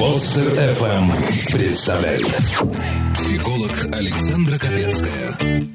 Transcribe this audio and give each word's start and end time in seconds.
Подстер 0.00 0.54
FM 0.54 1.52
представляет 1.52 2.24
Психолог 3.18 3.70
Александра 3.92 4.58
Капецкая 4.58 5.32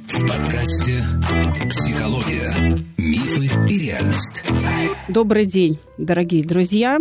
В 0.08 0.28
подкасте 0.28 1.04
«Психология. 1.70 2.84
Мифы 2.98 3.46
и 3.72 3.78
реальность» 3.86 4.44
Добрый 5.10 5.46
день, 5.46 5.78
дорогие 6.00 6.44
друзья. 6.44 6.98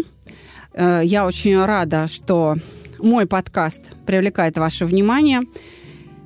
Э, 0.74 1.00
Я 1.02 1.24
очень 1.24 1.58
рада, 1.64 2.08
что 2.08 2.56
мой 2.99 3.25
подкаст 3.25 3.81
привлекает 4.04 4.59
ваше 4.59 4.85
внимание. 4.85 5.41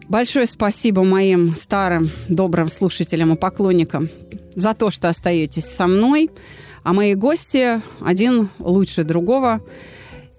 Большое 0.09 0.46
спасибо 0.46 1.05
моим 1.05 1.55
старым 1.55 2.11
добрым 2.29 2.69
слушателям 2.69 3.33
и 3.35 3.37
поклонникам 3.37 4.09
за 4.57 4.75
то, 4.75 4.91
что 4.91 5.09
остаетесь 5.09 5.67
со 5.67 5.87
мной. 5.87 6.29
А 6.83 6.93
мои 6.93 7.15
гости 7.15 7.80
один 8.01 8.49
лучше 8.59 9.05
другого 9.05 9.61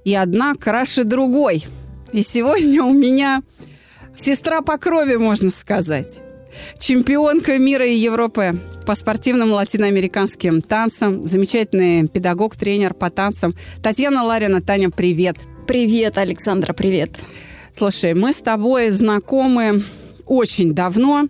и 0.10 0.16
одна 0.16 0.56
краше 0.56 1.04
другой. 1.04 1.68
И 2.12 2.24
сегодня 2.24 2.84
у 2.84 2.92
меня 2.92 3.44
сестра 4.16 4.62
по 4.62 4.80
крови, 4.80 5.18
можно 5.18 5.52
сказать. 5.52 6.22
Чемпионка 6.80 7.60
мира 7.60 7.86
и 7.86 7.94
Европы 7.94 8.60
по 8.88 8.96
спортивным 8.96 9.52
латиноамериканским 9.52 10.64
танцам, 10.64 11.28
замечательный 11.28 12.08
педагог, 12.08 12.56
тренер 12.56 12.96
по 12.96 13.12
танцам. 13.12 13.54
Татьяна 13.84 14.24
Ларина. 14.24 14.64
Таня, 14.64 14.90
привет. 14.90 15.38
Привет, 15.68 16.18
Александра, 16.18 16.74
привет. 16.74 17.20
Слушай, 17.78 18.16
мы 18.16 18.34
с 18.34 18.38
тобой 18.38 18.90
знакомы 18.90 19.84
очень 20.26 20.74
давно, 20.74 21.28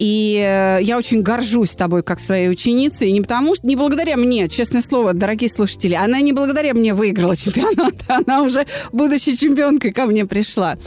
и 0.00 0.42
э, 0.42 0.82
я 0.82 0.96
очень 0.96 1.20
горжусь 1.20 1.72
тобой 1.72 2.02
как 2.02 2.20
своей 2.20 2.48
ученицей. 2.48 3.10
И 3.10 3.12
не 3.12 3.20
потому 3.20 3.54
что, 3.54 3.66
не 3.66 3.76
благодаря 3.76 4.16
мне, 4.16 4.48
честное 4.48 4.80
слово, 4.80 5.12
дорогие 5.12 5.50
слушатели, 5.50 5.92
она 5.92 6.22
не 6.22 6.32
благодаря 6.32 6.72
мне 6.72 6.94
выиграла 6.94 7.36
чемпионат, 7.36 7.94
она 8.08 8.42
уже, 8.42 8.66
будучи 8.92 9.36
чемпионкой, 9.36 9.92
ко 9.92 10.06
мне 10.06 10.24
пришла. 10.24 10.78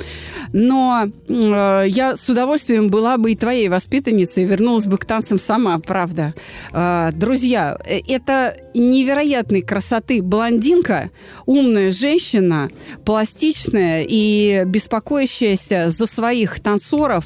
Но 0.51 1.05
э, 1.27 1.85
я 1.87 2.15
с 2.17 2.27
удовольствием 2.27 2.89
была 2.89 3.17
бы 3.17 3.33
и 3.33 3.35
твоей 3.35 3.69
воспитанницей, 3.69 4.45
вернулась 4.45 4.85
бы 4.85 4.97
к 4.97 5.05
танцам 5.05 5.39
сама, 5.39 5.77
правда. 5.77 6.33
Э, 6.71 7.11
друзья, 7.13 7.77
э, 7.85 7.99
это 8.07 8.57
невероятной 8.73 9.61
красоты 9.61 10.23
блондинка, 10.23 11.11
умная 11.45 11.91
женщина, 11.91 12.71
пластичная 13.05 14.07
и 14.09 14.63
беспокоящаяся 14.65 15.91
за 15.91 16.07
своих 16.07 16.59
танцоров, 16.61 17.25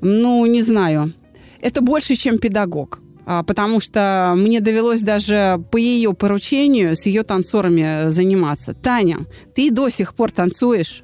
ну, 0.00 0.44
не 0.46 0.62
знаю, 0.62 1.12
это 1.60 1.80
больше, 1.80 2.14
чем 2.16 2.38
педагог. 2.38 3.00
А, 3.26 3.42
Потому 3.42 3.80
что 3.80 4.32
мне 4.36 4.60
довелось 4.60 5.00
даже 5.02 5.62
по 5.70 5.76
ее 5.76 6.14
поручению 6.14 6.96
с 6.96 7.04
ее 7.06 7.22
танцорами 7.24 8.08
заниматься. 8.08 8.72
Таня, 8.74 9.18
ты 9.54 9.70
до 9.70 9.90
сих 9.90 10.14
пор 10.14 10.30
танцуешь? 10.30 11.02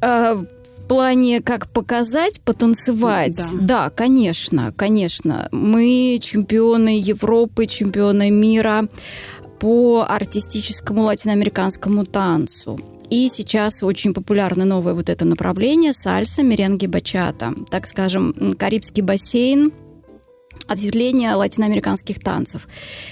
А, 0.00 0.34
в 0.34 0.88
плане 0.88 1.40
как 1.40 1.68
показать, 1.72 2.40
потанцевать, 2.42 3.36
Да. 3.36 3.50
да. 3.60 3.90
конечно, 3.90 4.72
конечно. 4.76 5.48
Мы 5.50 6.18
чемпионы 6.22 7.00
Европы, 7.00 7.66
чемпионы 7.66 8.30
мира 8.30 8.88
по 9.58 10.06
артистическому 10.08 11.02
латиноамериканскому 11.02 12.04
танцу. 12.04 12.78
И 13.10 13.28
сейчас 13.28 13.82
очень 13.82 14.12
популярно 14.14 14.64
новое 14.64 14.94
вот 14.94 15.08
это 15.08 15.24
направление 15.24 15.92
сальса, 15.92 16.42
меренги, 16.42 16.86
бачата. 16.86 17.54
Так 17.70 17.86
скажем, 17.86 18.54
Карибский 18.58 19.02
бассейн, 19.02 19.72
ответвление 20.66 21.34
латиноамериканских 21.34 22.20
танцев. 22.20 22.68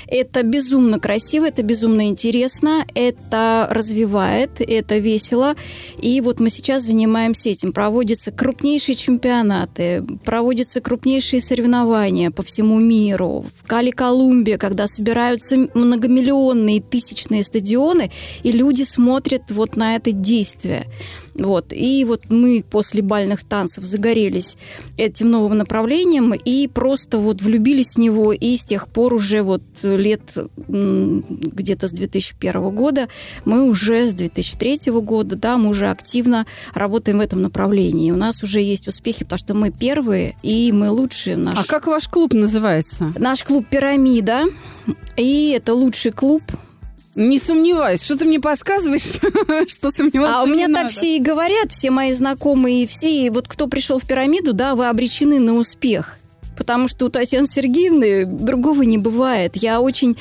Это 0.06 0.42
безумно 0.42 0.98
красиво, 0.98 1.46
это 1.46 1.62
безумно 1.62 2.08
интересно, 2.08 2.84
это 2.94 3.66
развивает, 3.70 4.60
это 4.60 4.98
весело. 4.98 5.54
И 6.00 6.20
вот 6.20 6.40
мы 6.40 6.50
сейчас 6.50 6.82
занимаемся 6.82 7.50
этим. 7.50 7.72
Проводятся 7.72 8.32
крупнейшие 8.32 8.94
чемпионаты, 8.94 10.04
проводятся 10.24 10.80
крупнейшие 10.80 11.40
соревнования 11.40 12.30
по 12.30 12.42
всему 12.42 12.78
миру. 12.78 13.46
В 13.62 13.66
Кали-Колумбия, 13.66 14.58
когда 14.58 14.86
собираются 14.86 15.68
многомиллионные, 15.74 16.80
тысячные 16.80 17.42
стадионы, 17.42 18.10
и 18.42 18.52
люди 18.52 18.82
смотрят 18.82 19.50
вот 19.50 19.76
на 19.76 19.96
это 19.96 20.12
действие. 20.12 20.86
Вот. 21.34 21.72
И 21.72 22.04
вот 22.04 22.30
мы 22.30 22.64
после 22.68 23.02
бальных 23.02 23.44
танцев 23.44 23.84
загорелись 23.84 24.56
этим 24.96 25.30
новым 25.30 25.58
направлением 25.58 26.32
и 26.32 26.68
просто 26.68 27.18
вот 27.18 27.42
влюбились 27.42 27.94
в 27.94 27.98
него. 27.98 28.32
И 28.32 28.56
с 28.56 28.64
тех 28.64 28.88
пор 28.88 29.14
уже 29.14 29.42
вот 29.42 29.62
лет 29.82 30.22
где-то 30.68 31.88
с 31.88 31.90
2001 31.90 32.70
года 32.74 33.08
мы 33.44 33.64
уже 33.64 34.06
с 34.06 34.12
2003 34.12 34.92
года, 34.92 35.36
да, 35.36 35.58
мы 35.58 35.70
уже 35.70 35.88
активно 35.88 36.46
работаем 36.72 37.18
в 37.18 37.20
этом 37.20 37.42
направлении. 37.42 38.10
У 38.10 38.16
нас 38.16 38.42
уже 38.42 38.60
есть 38.60 38.86
успехи, 38.88 39.24
потому 39.24 39.38
что 39.38 39.54
мы 39.54 39.70
первые 39.70 40.36
и 40.42 40.70
мы 40.72 40.90
лучшие. 40.90 41.36
Наш, 41.36 41.58
А 41.58 41.64
как 41.64 41.86
ваш 41.86 42.08
клуб 42.08 42.32
называется? 42.32 43.12
наш 43.18 43.42
клуб 43.42 43.66
«Пирамида». 43.68 44.44
И 45.16 45.50
это 45.56 45.74
лучший 45.74 46.12
клуб 46.12 46.42
Не 47.14 47.38
сомневаюсь. 47.38 48.02
Что 48.02 48.16
ты 48.16 48.24
мне 48.24 48.40
подсказываешь, 48.40 49.02
что 49.70 49.90
сомневаться 49.92 50.38
А 50.38 50.42
у 50.42 50.46
меня 50.46 50.68
так 50.68 50.90
все 50.90 51.16
и 51.16 51.20
говорят, 51.20 51.72
все 51.72 51.90
мои 51.90 52.12
знакомые, 52.12 52.86
все, 52.86 53.10
и 53.10 53.30
вот 53.30 53.46
кто 53.46 53.68
пришел 53.68 53.98
в 53.98 54.06
пирамиду, 54.06 54.52
да, 54.52 54.74
вы 54.74 54.88
обречены 54.88 55.38
на 55.38 55.54
успех. 55.54 56.18
Потому 56.56 56.88
что 56.88 57.06
у 57.06 57.08
Татьяны 57.08 57.46
Сергеевны 57.46 58.24
другого 58.26 58.82
не 58.82 58.98
бывает. 58.98 59.56
Я 59.56 59.80
очень 59.80 60.16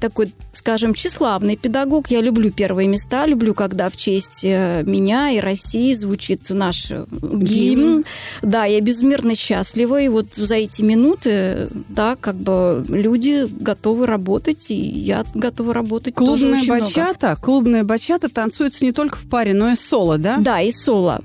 такой, 0.00 0.32
скажем, 0.52 0.94
тщеславный 0.94 1.56
педагог. 1.56 2.08
Я 2.10 2.20
люблю 2.20 2.50
первые 2.50 2.88
места, 2.88 3.26
люблю, 3.26 3.54
когда 3.54 3.88
в 3.90 3.96
честь 3.96 4.44
э, 4.44 4.82
меня 4.84 5.30
и 5.30 5.38
России 5.38 5.92
звучит 5.94 6.50
наш 6.50 6.90
э, 6.90 7.06
гимн. 7.10 7.44
Гимн. 7.44 8.04
Да, 8.42 8.64
я 8.64 8.80
безмерно 8.80 9.36
счастлива. 9.36 10.00
И 10.02 10.08
вот 10.08 10.26
за 10.34 10.56
эти 10.56 10.82
минуты, 10.82 11.68
да, 11.88 12.16
как 12.16 12.36
бы 12.36 12.84
люди 12.88 13.46
готовы 13.60 14.06
работать, 14.06 14.66
и 14.70 14.74
я 14.74 15.24
готова 15.34 15.72
работать 15.72 16.14
Клубная 16.14 16.58
очень 16.58 16.72
много. 16.72 16.80
бачата, 16.84 17.38
клубная 17.40 17.84
бачата 17.84 18.28
танцуется 18.28 18.84
не 18.84 18.92
только 18.92 19.16
в 19.16 19.28
паре, 19.28 19.54
но 19.54 19.70
и 19.70 19.76
соло, 19.76 20.18
да? 20.18 20.38
Да, 20.38 20.60
и 20.60 20.72
соло. 20.72 21.22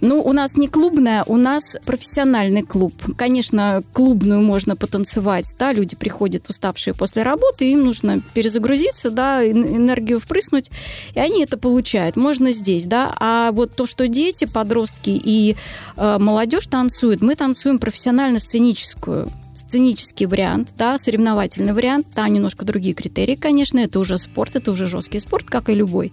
Ну, 0.00 0.22
у 0.22 0.32
нас 0.32 0.56
не 0.56 0.68
клубная, 0.68 1.24
у 1.26 1.36
нас 1.36 1.76
профессиональный 1.84 2.62
клуб. 2.62 2.94
Конечно, 3.16 3.82
клубную 3.92 4.42
можно 4.42 4.76
потанцевать, 4.76 5.54
да, 5.58 5.72
люди 5.72 5.96
приходят 5.96 6.48
уставшие 6.48 6.94
после 6.94 7.22
работы, 7.22 7.70
им 7.70 7.84
нужно 7.84 8.20
перезагрузиться, 8.34 9.10
да, 9.10 9.42
эн- 9.44 9.76
энергию 9.76 10.20
впрыснуть, 10.20 10.70
и 11.14 11.20
они 11.20 11.42
это 11.42 11.58
получают. 11.58 12.16
Можно 12.16 12.52
здесь, 12.52 12.86
да. 12.86 13.14
А 13.18 13.52
вот 13.52 13.74
то, 13.74 13.86
что 13.86 14.08
дети, 14.08 14.44
подростки 14.46 15.10
и 15.10 15.56
э, 15.96 16.18
молодежь 16.18 16.66
танцуют, 16.66 17.20
мы 17.22 17.34
танцуем 17.34 17.78
профессионально-сценическую 17.78 19.30
сценический 19.66 20.26
вариант, 20.26 20.70
да, 20.76 20.98
соревновательный 20.98 21.72
вариант, 21.72 22.06
там 22.14 22.32
немножко 22.32 22.64
другие 22.64 22.94
критерии, 22.94 23.34
конечно, 23.34 23.78
это 23.78 23.98
уже 23.98 24.18
спорт, 24.18 24.56
это 24.56 24.70
уже 24.70 24.86
жесткий 24.86 25.20
спорт, 25.20 25.46
как 25.46 25.68
и 25.68 25.74
любой. 25.74 26.12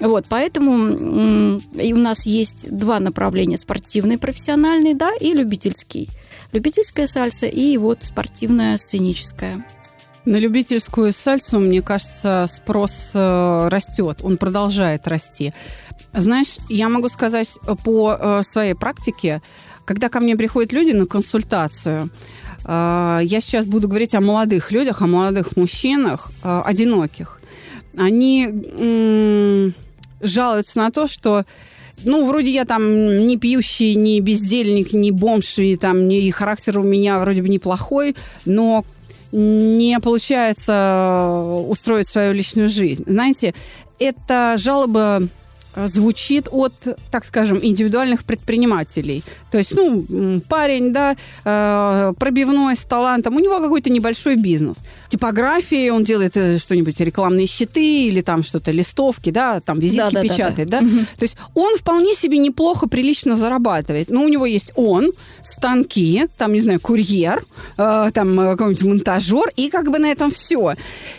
Вот, 0.00 0.26
поэтому 0.28 1.60
и 1.74 1.92
у 1.92 1.98
нас 1.98 2.26
есть 2.26 2.70
два 2.70 3.00
направления, 3.00 3.58
спортивный, 3.58 4.18
профессиональный, 4.18 4.94
да, 4.94 5.10
и 5.20 5.32
любительский. 5.32 6.08
Любительская 6.52 7.06
сальса 7.06 7.46
и 7.46 7.76
вот 7.76 8.02
спортивная, 8.02 8.76
сценическая. 8.76 9.64
На 10.24 10.38
любительскую 10.38 11.12
сальсу, 11.12 11.60
мне 11.60 11.82
кажется, 11.82 12.48
спрос 12.52 13.10
э, 13.14 13.68
растет, 13.68 14.18
он 14.22 14.38
продолжает 14.38 15.06
расти. 15.06 15.52
Знаешь, 16.12 16.56
я 16.68 16.88
могу 16.88 17.08
сказать 17.08 17.48
по 17.84 18.16
э, 18.18 18.42
своей 18.42 18.74
практике, 18.74 19.40
когда 19.84 20.08
ко 20.08 20.18
мне 20.18 20.34
приходят 20.34 20.72
люди 20.72 20.90
на 20.90 21.06
консультацию, 21.06 22.06
э, 22.06 22.45
я 22.68 23.40
сейчас 23.40 23.66
буду 23.66 23.88
говорить 23.88 24.14
о 24.14 24.20
молодых 24.20 24.72
людях, 24.72 25.02
о 25.02 25.06
молодых 25.06 25.56
мужчинах, 25.56 26.30
э, 26.42 26.62
одиноких. 26.64 27.40
Они 27.96 29.72
жалуются 30.20 30.78
на 30.78 30.90
то, 30.90 31.06
что 31.06 31.44
ну, 32.04 32.26
вроде 32.26 32.50
я 32.50 32.64
там 32.64 33.26
не 33.26 33.38
пьющий, 33.38 33.94
не 33.94 34.20
бездельник, 34.20 34.92
не 34.92 35.10
бомж, 35.10 35.58
и 35.58 35.76
там 35.76 36.08
не, 36.08 36.20
и 36.20 36.30
характер 36.30 36.78
у 36.78 36.82
меня 36.82 37.18
вроде 37.18 37.42
бы 37.42 37.48
неплохой, 37.48 38.14
но 38.44 38.84
не 39.32 39.98
получается 40.00 41.64
устроить 41.68 42.08
свою 42.08 42.32
личную 42.32 42.68
жизнь. 42.68 43.04
Знаете, 43.06 43.54
это 43.98 44.56
жалобы 44.58 45.00
э, 45.00 45.26
звучит 45.86 46.48
от, 46.50 46.72
так 47.10 47.24
скажем, 47.24 47.58
индивидуальных 47.62 48.24
предпринимателей. 48.24 49.22
То 49.50 49.58
есть, 49.58 49.74
ну, 49.74 50.40
парень, 50.48 50.92
да, 50.92 51.16
э, 51.44 52.12
пробивной 52.18 52.76
с 52.76 52.84
талантом, 52.84 53.36
у 53.36 53.40
него 53.40 53.60
какой-то 53.60 53.90
небольшой 53.90 54.36
бизнес. 54.36 54.78
Типографии, 55.08 55.90
он 55.90 56.04
делает 56.04 56.36
э, 56.36 56.58
что-нибудь, 56.58 57.00
рекламные 57.00 57.46
щиты 57.46 58.06
или 58.06 58.22
там 58.22 58.42
что-то, 58.42 58.70
листовки, 58.70 59.30
да, 59.30 59.60
там 59.60 59.78
визитки 59.78 60.14
да, 60.14 60.22
да, 60.22 60.22
печатает, 60.22 60.68
да. 60.68 60.80
да? 60.80 60.86
Угу. 60.86 60.98
То 61.18 61.22
есть 61.22 61.36
он 61.54 61.76
вполне 61.78 62.14
себе 62.14 62.38
неплохо, 62.38 62.88
прилично 62.88 63.36
зарабатывает. 63.36 64.10
Но 64.10 64.22
у 64.22 64.28
него 64.28 64.46
есть 64.46 64.72
он, 64.74 65.12
станки, 65.42 66.26
там, 66.36 66.52
не 66.52 66.60
знаю, 66.60 66.80
курьер, 66.80 67.44
э, 67.78 68.10
там 68.12 68.36
какой-нибудь 68.36 68.82
монтажер, 68.82 69.50
и 69.56 69.68
как 69.68 69.90
бы 69.90 69.98
на 69.98 70.06
этом 70.06 70.30
все. 70.30 70.74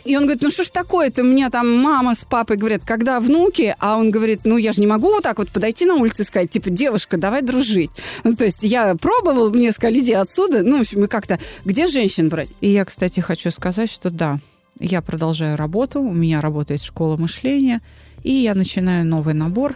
И 0.06 0.16
он 0.18 0.24
говорит, 0.24 0.42
ну 0.42 0.52
что 0.52 0.64
ж 0.64 0.70
такое-то, 0.70 1.24
мне 1.24 1.50
там 1.50 1.72
мама 1.78 2.16
с 2.16 2.26
папой 2.26 2.58
говорят, 2.58 2.82
когда 2.86 3.20
внуки, 3.20 3.76
а 3.80 3.98
он 3.98 4.12
говорит, 4.12 4.46
ну 4.48 4.58
я 4.58 4.72
же 4.72 4.82
не 4.82 4.88
могу 4.88 5.10
вот 5.10 5.24
так 5.24 5.38
вот 5.38 5.50
подойти 5.50 5.86
на 5.86 5.96
улицу 5.96 6.24
и 6.24 6.26
сказать, 6.26 6.50
типа, 6.50 6.70
девушка, 6.70 7.18
давай 7.18 7.42
дружить. 7.42 7.92
Ну, 8.24 8.36
то 8.36 8.46
есть 8.46 8.64
я 8.64 8.96
пробовал, 8.96 9.50
мне 9.50 9.72
сказали, 9.72 10.00
иди 10.00 10.14
отсюда. 10.14 10.64
Ну, 10.64 10.78
в 10.78 10.82
общем, 10.82 11.02
мы 11.02 11.08
как-то, 11.08 11.40
где 11.66 11.88
женщин 11.88 12.30
брать? 12.30 12.50
И 12.62 12.70
я, 12.70 12.86
кстати, 12.86 13.20
хочу 13.20 13.52
сказать, 13.52 13.92
что 13.92 14.10
да, 14.10 14.40
я 14.80 15.02
продолжаю 15.02 15.58
работу, 15.58 16.02
у 16.02 16.14
меня 16.14 16.42
работает 16.42 16.82
школа 16.82 17.18
мышления, 17.18 17.82
и 18.24 18.32
я 18.32 18.56
начинаю 18.56 19.06
новый 19.06 19.34
набор. 19.34 19.76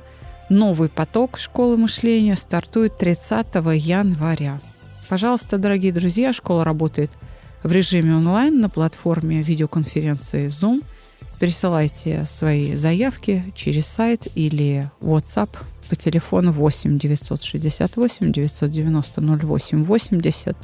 Новый 0.50 0.90
поток 0.90 1.38
школы 1.40 1.78
мышления 1.78 2.36
стартует 2.36 2.98
30 2.98 3.48
января. 3.76 4.60
Пожалуйста, 5.08 5.58
дорогие 5.58 5.94
друзья, 5.94 6.34
школа 6.34 6.66
работает 6.66 7.12
в 7.64 7.72
режиме 7.72 8.16
онлайн 8.16 8.60
на 8.60 8.70
платформе 8.70 9.42
видеоконференции 9.42 10.48
Zoom. 10.48 10.84
Присылайте 11.42 12.26
свои 12.28 12.76
заявки 12.76 13.44
через 13.56 13.88
сайт 13.88 14.28
или 14.36 14.92
WhatsApp 15.02 15.50
по 15.90 15.96
телефону 15.96 16.52
8 16.52 17.00
968 17.00 18.32
990 18.32 19.22
08 19.48 19.84
80. 19.84 20.56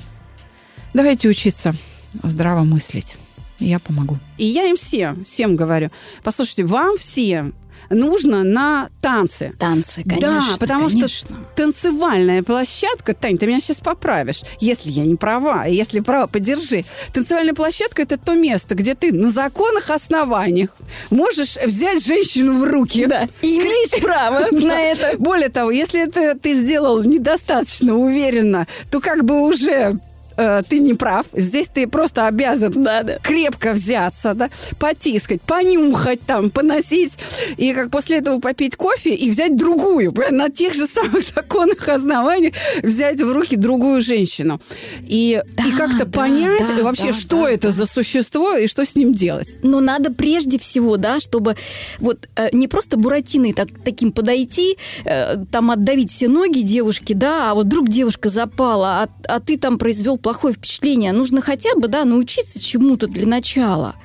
Давайте 0.93 1.29
учиться 1.29 1.73
здраво 2.21 2.63
мыслить. 2.63 3.15
Я 3.57 3.79
помогу. 3.79 4.19
И 4.37 4.45
я 4.45 4.65
им 4.65 4.75
всем, 4.75 5.25
всем 5.25 5.55
говорю, 5.55 5.89
послушайте, 6.23 6.65
вам 6.65 6.95
всем 6.99 7.55
нужно 7.89 8.43
на 8.43 8.89
танцы. 9.01 9.53
Танцы, 9.57 10.03
конечно. 10.03 10.29
Да, 10.29 10.57
потому 10.59 10.87
конечно. 10.87 11.07
что 11.07 11.35
танцевальная 11.55 12.43
площадка, 12.43 13.13
Тань, 13.13 13.37
ты 13.37 13.47
меня 13.47 13.59
сейчас 13.59 13.77
поправишь, 13.77 14.41
если 14.59 14.91
я 14.91 15.05
не 15.05 15.15
права, 15.15 15.65
если 15.65 15.99
права, 15.99 16.27
подержи. 16.27 16.85
Танцевальная 17.13 17.53
площадка– 17.53 18.01
это 18.03 18.17
то 18.17 18.33
место, 18.33 18.75
где 18.75 18.95
ты 18.95 19.11
на 19.11 19.29
законных 19.31 19.89
основаниях 19.89 20.69
можешь 21.09 21.57
взять 21.57 22.05
женщину 22.05 22.59
в 22.59 22.63
руки. 22.63 23.05
Да, 23.05 23.27
и 23.41 23.57
имеешь 23.57 24.01
право 24.01 24.47
на 24.51 24.79
это. 24.79 25.17
Более 25.17 25.49
того, 25.49 25.71
если 25.71 26.01
это 26.01 26.37
ты 26.37 26.53
сделал 26.55 27.03
недостаточно 27.03 27.95
уверенно, 27.95 28.67
то 28.91 28.99
как 28.99 29.23
бы 29.23 29.41
уже 29.41 29.99
э, 30.37 30.61
ты 30.67 30.79
не 30.79 30.93
прав. 30.93 31.25
Здесь 31.33 31.67
ты 31.67 31.87
просто 31.87 32.27
обязан 32.27 32.71
да, 32.83 33.03
да. 33.03 33.19
крепко 33.19 33.73
взяться, 33.73 34.33
да, 34.33 34.49
потискать, 34.79 35.41
понюхать 35.41 36.21
там, 36.21 36.49
поносить. 36.49 37.13
И 37.57 37.73
как 37.73 37.91
после 37.91 38.17
этого 38.17 38.39
попить 38.39 38.75
кофе 38.75 39.13
и 39.13 39.29
взять 39.29 39.57
другую. 39.57 40.13
На 40.31 40.49
тех 40.49 40.73
же 40.73 40.85
самых 40.85 41.25
законных 41.35 41.87
основаниях 41.89 42.53
взять 42.81 43.21
в 43.21 43.31
руки 43.31 43.55
другую 43.55 44.01
женщину. 44.01 44.61
И, 45.01 45.41
да, 45.55 45.63
и 45.65 45.71
как-то 45.71 46.05
да, 46.05 46.19
понять 46.19 46.67
да, 46.67 46.83
вообще, 46.83 47.07
да, 47.07 47.13
что 47.13 47.43
да, 47.43 47.51
это 47.51 47.67
да. 47.67 47.71
за 47.71 47.85
существо 47.85 48.55
и 48.55 48.67
что 48.67 48.85
с 48.85 48.95
ним 48.95 49.13
делать. 49.13 49.49
Но 49.63 49.79
надо 49.79 50.11
прежде 50.11 50.59
всего, 50.59 50.97
да, 50.97 51.19
чтобы 51.19 51.55
вот 51.99 52.29
э, 52.35 52.49
не 52.51 52.67
просто 52.67 52.97
буратиной 52.97 53.53
так, 53.53 53.67
таким 53.83 54.11
подойти, 54.11 54.77
э, 55.05 55.37
там 55.51 55.71
отдавить 55.71 56.11
все 56.11 56.27
ноги 56.27 56.59
девушки, 56.59 57.13
да, 57.13 57.51
а 57.51 57.53
вот 57.55 57.65
вдруг 57.65 57.89
девушка 57.89 58.29
запала, 58.29 59.03
а, 59.03 59.09
а 59.27 59.39
ты 59.39 59.57
там 59.57 59.77
произвел 59.77 60.17
плохое 60.27 60.53
впечатление. 60.53 61.13
Нужно 61.13 61.39
хотя 61.39 61.73
бы 61.75 61.87
да, 61.87 62.03
научиться 62.03 62.61
чему-то 62.61 63.07
для 63.07 63.25
начала 63.25 63.95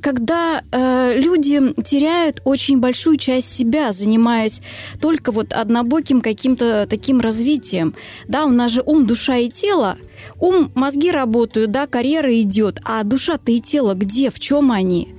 когда 0.00 0.62
э, 0.70 1.20
люди 1.20 1.60
теряют 1.82 2.40
очень 2.44 2.78
большую 2.78 3.18
часть 3.18 3.54
себя, 3.54 3.92
занимаясь 3.92 4.62
только 5.00 5.30
вот 5.30 5.52
однобоким 5.52 6.22
каким-то 6.22 6.86
таким 6.88 7.20
развитием. 7.20 7.94
Да, 8.26 8.46
у 8.46 8.48
нас 8.50 8.72
же 8.72 8.82
ум, 8.86 9.06
душа 9.06 9.36
и 9.36 9.50
тело. 9.50 9.98
Ум, 10.38 10.70
мозги 10.74 11.10
работают, 11.10 11.70
да, 11.70 11.86
карьера 11.86 12.40
идет, 12.40 12.80
а 12.84 13.02
душа-то 13.02 13.52
и 13.52 13.58
тело 13.58 13.92
где, 13.94 14.30
в 14.30 14.40
чем 14.40 14.72
они? 14.72 15.14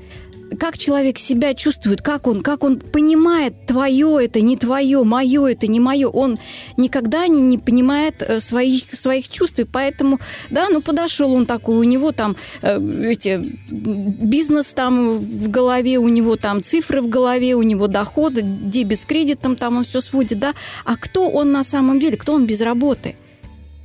Как 0.60 0.78
человек 0.78 1.18
себя 1.18 1.54
чувствует, 1.54 2.02
как 2.02 2.28
он, 2.28 2.42
как 2.42 2.64
он 2.64 2.80
понимает, 2.80 3.66
твое 3.66 4.20
это 4.24 4.42
не 4.42 4.58
твое, 4.58 5.04
мое 5.04 5.48
это 5.48 5.68
не 5.68 5.80
мое. 5.80 6.08
Он 6.08 6.38
никогда 6.78 7.28
не, 7.28 7.42
не 7.42 7.58
понимает 7.58 8.22
э, 8.22 8.42
своих, 8.42 8.92
своих 8.92 9.30
чувств. 9.30 9.60
И 9.60 9.64
поэтому, 9.64 10.20
да, 10.50 10.68
ну 10.70 10.82
подошел 10.82 11.34
он 11.34 11.46
такой, 11.46 11.78
у 11.78 11.84
него 11.84 12.12
там 12.12 12.36
э, 12.62 12.80
эти, 13.04 13.58
бизнес 13.70 14.74
там 14.74 15.18
в 15.18 15.50
голове, 15.50 15.98
у 15.98 16.08
него 16.08 16.36
там 16.36 16.64
цифры 16.64 17.02
в 17.02 17.10
голове, 17.10 17.56
у 17.56 17.62
него 17.62 17.88
доходы, 17.88 18.42
дебет 18.44 19.00
с 19.00 19.06
кредитом, 19.06 19.56
там 19.56 19.78
он 19.78 19.84
все 19.84 20.02
сводит, 20.02 20.40
да. 20.40 20.54
А 20.86 20.96
кто 20.98 21.30
он 21.30 21.52
на 21.52 21.64
самом 21.64 22.00
деле, 22.00 22.18
кто 22.18 22.34
он 22.34 22.46
без 22.46 22.62
работы? 22.62 23.16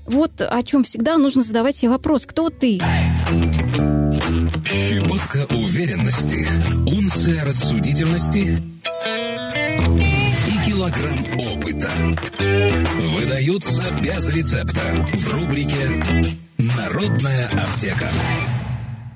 Вот 0.06 0.40
о 0.40 0.62
чем 0.62 0.84
всегда 0.84 1.18
нужно 1.18 1.42
задавать 1.42 1.76
себе 1.76 1.90
вопрос. 1.90 2.26
Кто 2.26 2.48
ты? 2.48 2.80
Щепотка 5.16 5.54
уверенности, 5.54 6.46
унция 6.86 7.44
рассудительности 7.44 8.62
и 10.46 10.70
килограмм 10.70 11.24
опыта 11.52 11.90
выдаются 13.16 13.82
без 14.02 14.28
рецепта 14.28 14.80
в 15.14 15.32
рубрике 15.32 16.04
«Народная 16.58 17.48
аптека». 17.48 18.08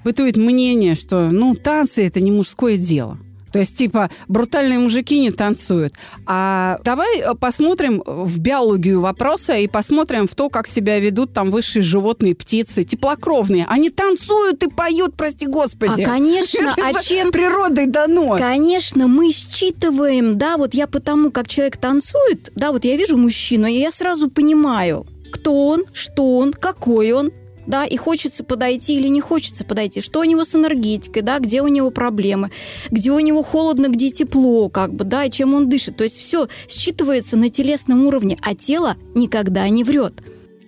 Бытует 0.03 0.39
мнение, 0.39 0.95
что 0.95 1.29
ну 1.31 1.55
танцы 1.55 2.07
это 2.07 2.21
не 2.21 2.31
мужское 2.31 2.79
дело– 2.79 3.19
то 3.53 3.59
есть, 3.59 3.77
типа, 3.77 4.11
брутальные 4.29 4.79
мужики 4.79 5.19
не 5.19 5.31
танцуют. 5.31 5.95
А 6.27 6.79
давай 6.85 7.19
э, 7.19 7.35
посмотрим 7.35 8.03
в 8.07 8.39
биологию 8.39 9.01
вопроса 9.01 9.57
и 9.57 9.67
посмотрим 9.67 10.29
в 10.29 10.35
то, 10.35 10.49
как 10.49 10.69
себя 10.69 10.99
ведут 10.99 11.33
там 11.33 11.51
высшие 11.51 11.83
животные, 11.83 12.35
птицы, 12.35 12.85
теплокровные. 12.85 13.67
Они 13.69 13.91
танцуют 13.91 14.63
и 14.63 14.69
поют, 14.69 15.15
прости 15.17 15.47
господи. 15.47 16.03
А, 16.03 16.07
конечно, 16.07 16.75
а 16.83 17.03
чем... 17.03 17.31
Природой 17.31 17.87
дано. 17.87 18.37
Конечно, 18.39 19.09
мы 19.09 19.31
считываем, 19.31 20.39
да, 20.39 20.57
вот 20.57 20.75
я 20.75 20.87
потому, 20.87 21.31
как 21.31 21.49
человек 21.49 21.77
танцует, 21.77 22.53
да, 22.55 22.73
вот 22.73 22.85
я 22.85 22.97
вижу 22.97 23.17
мужчину, 23.17 23.67
и 23.67 23.75
я 23.75 23.93
сразу 23.93 24.31
понимаю, 24.31 25.07
кто 25.33 25.67
он, 25.67 25.85
что 25.93 26.39
он, 26.39 26.53
какой 26.53 27.13
он, 27.13 27.31
да, 27.71 27.85
и 27.85 27.97
хочется 27.97 28.45
подойти 28.45 28.99
или 28.99 29.09
не 29.09 29.21
хочется 29.21 29.65
подойти, 29.65 30.01
что 30.01 30.21
у 30.21 30.25
него 30.25 30.45
с 30.45 30.55
энергетикой, 30.55 31.23
да, 31.23 31.39
где 31.39 31.63
у 31.63 31.69
него 31.69 31.91
проблемы, 31.91 32.51
где 32.91 33.13
у 33.13 33.19
него 33.21 33.43
холодно, 33.43 33.89
где 33.89 34.11
тепло, 34.11 34.69
как 34.69 34.93
бы, 34.93 35.05
да, 35.05 35.25
и 35.25 35.31
чем 35.31 35.55
он 35.55 35.69
дышит. 35.69 35.97
То 35.97 36.05
есть 36.05 36.19
все 36.19 36.49
считывается 36.69 37.37
на 37.37 37.49
телесном 37.49 38.07
уровне, 38.07 38.37
а 38.43 38.55
тело 38.55 38.97
никогда 39.15 39.69
не 39.69 39.85
врет. 39.85 40.15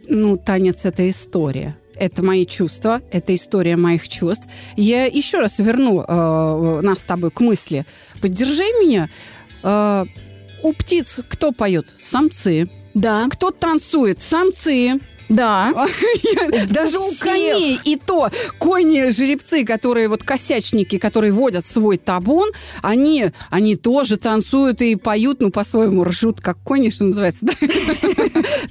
Ну, 0.08 0.36
танец– 0.36 0.80
это 0.84 1.08
история 1.10 1.76
это 1.94 2.24
мои 2.24 2.46
чувства, 2.46 3.00
это 3.12 3.32
история 3.32 3.76
моих 3.76 4.08
чувств. 4.08 4.48
Я 4.76 5.04
еще 5.04 5.38
раз 5.38 5.58
верну 5.58 6.02
э, 6.02 6.80
нас 6.80 7.00
с 7.00 7.04
тобой 7.04 7.30
к 7.30 7.40
мысли. 7.40 7.86
Поддержи 8.20 8.64
меня. 8.82 9.08
Э, 9.62 10.04
у 10.64 10.72
птиц 10.72 11.20
кто 11.28 11.52
поет? 11.52 11.86
Самцы. 12.00 12.68
Да. 12.94 13.28
Кто 13.30 13.50
танцует? 13.50 14.20
Самцы. 14.20 15.00
Да. 15.32 15.72
Даже 16.70 16.98
у 16.98 17.10
коней 17.18 17.80
и 17.84 17.96
то 17.96 18.30
кони, 18.58 19.10
жеребцы, 19.10 19.64
которые 19.64 20.08
вот 20.08 20.22
косячники, 20.22 20.98
которые 20.98 21.32
водят 21.32 21.66
свой 21.66 21.96
табун, 21.96 22.50
они, 22.82 23.26
они 23.50 23.76
тоже 23.76 24.16
танцуют 24.16 24.82
и 24.82 24.96
поют, 24.96 25.40
ну, 25.40 25.50
по-своему 25.50 26.04
ржут, 26.04 26.40
как 26.40 26.58
кони, 26.58 26.90
что 26.90 27.04
называется, 27.04 27.40
да? 27.46 27.54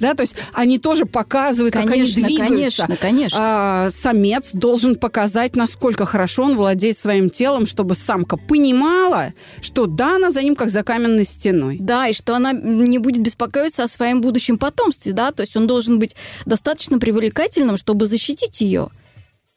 да, 0.00 0.14
то 0.14 0.22
есть 0.22 0.36
они 0.52 0.78
тоже 0.78 1.06
показывают, 1.06 1.74
как 1.74 1.90
они 1.90 2.04
двигаются. 2.04 2.42
Конечно, 2.48 2.96
конечно. 2.96 3.38
А, 3.40 3.90
самец 3.90 4.50
должен 4.52 4.96
показать, 4.96 5.56
насколько 5.56 6.06
хорошо 6.06 6.44
он 6.44 6.56
владеет 6.56 6.98
своим 6.98 7.30
телом, 7.30 7.66
чтобы 7.66 7.94
самка 7.94 8.36
понимала, 8.36 9.32
что 9.60 9.86
да, 9.86 10.16
она 10.16 10.30
за 10.30 10.42
ним 10.42 10.54
как 10.54 10.70
за 10.70 10.82
каменной 10.82 11.24
стеной. 11.24 11.78
Да, 11.80 12.08
и 12.08 12.12
что 12.12 12.34
она 12.36 12.52
не 12.52 12.98
будет 12.98 13.22
беспокоиться 13.22 13.84
о 13.84 13.88
своем 13.88 14.20
будущем 14.20 14.58
потомстве, 14.58 15.12
да, 15.12 15.32
то 15.32 15.42
есть 15.42 15.56
он 15.56 15.66
должен 15.66 15.98
быть 15.98 16.14
достаточно 16.52 16.98
привлекательным, 16.98 17.78
чтобы 17.78 18.04
защитить 18.04 18.60
ее. 18.60 18.90